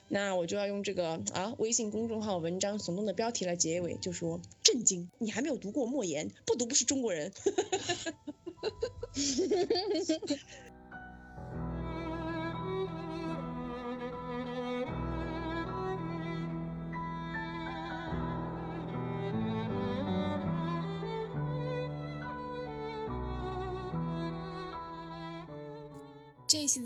[0.09, 7.31] 那我就要用这个啊微信公众号文章耸动的标题来结尾，就说震惊，你还没有读过莫言，不读不是中国人。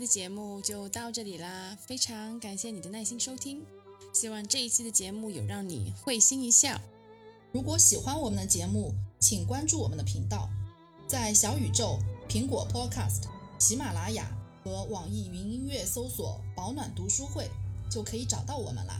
[0.09, 3.61] 节目就到这里啦，非常感谢你的耐心收听，
[4.11, 6.81] 希望这一期的节目有让你会心一笑。
[7.51, 10.49] 如果喜欢我们的节目，请关注我们的频道，
[11.07, 13.25] 在小宇宙、苹果 Podcast、
[13.59, 17.47] 喜马拉雅和网易云音乐搜索“保暖读书会”
[17.87, 18.99] 就可以找到我们啦。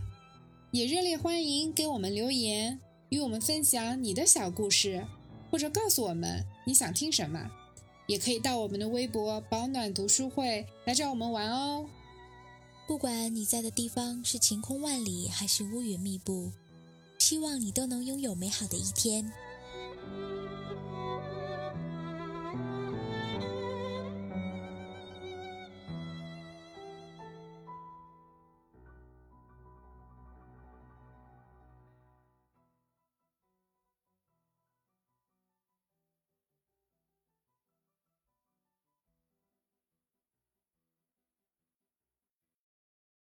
[0.70, 2.80] 也热烈欢迎给我们留言，
[3.10, 5.08] 与我们分享你的小故事，
[5.50, 7.50] 或者告诉我们你想听什么。
[8.10, 11.86] 也可以到我们的微博“保暖读书会”来找我们玩哦。
[12.88, 16.52] 不管你在的地方是晴空万里还是乌云密布，
[17.20, 19.32] 希望你都能拥有美好的一天。